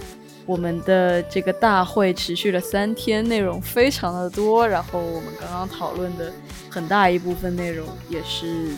[0.47, 6.33] 我们的这个大会持续了三天，内容非常的多，然后我们刚刚讨论的
[6.71, 8.69] 很大一部分内容也是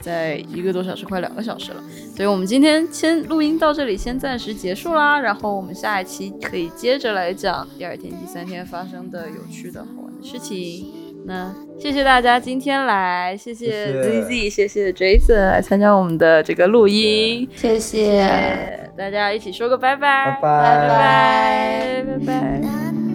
[0.00, 1.82] 在一个多小时，快两个小时了，
[2.14, 11.05] 所以我们今天先录音到这里，先暂时结束啦，然后我们下一期可以接着来讲第二天、第三天发生的有趣的好玩的事情。
[11.26, 14.22] 那谢谢大家今天来，谢谢谢谢。
[14.22, 18.88] ZZ，谢谢 Jason 来参加我们的这个录音，谢谢。
[18.96, 23.05] 大家一起说个拜拜，拜拜拜拜，拜拜。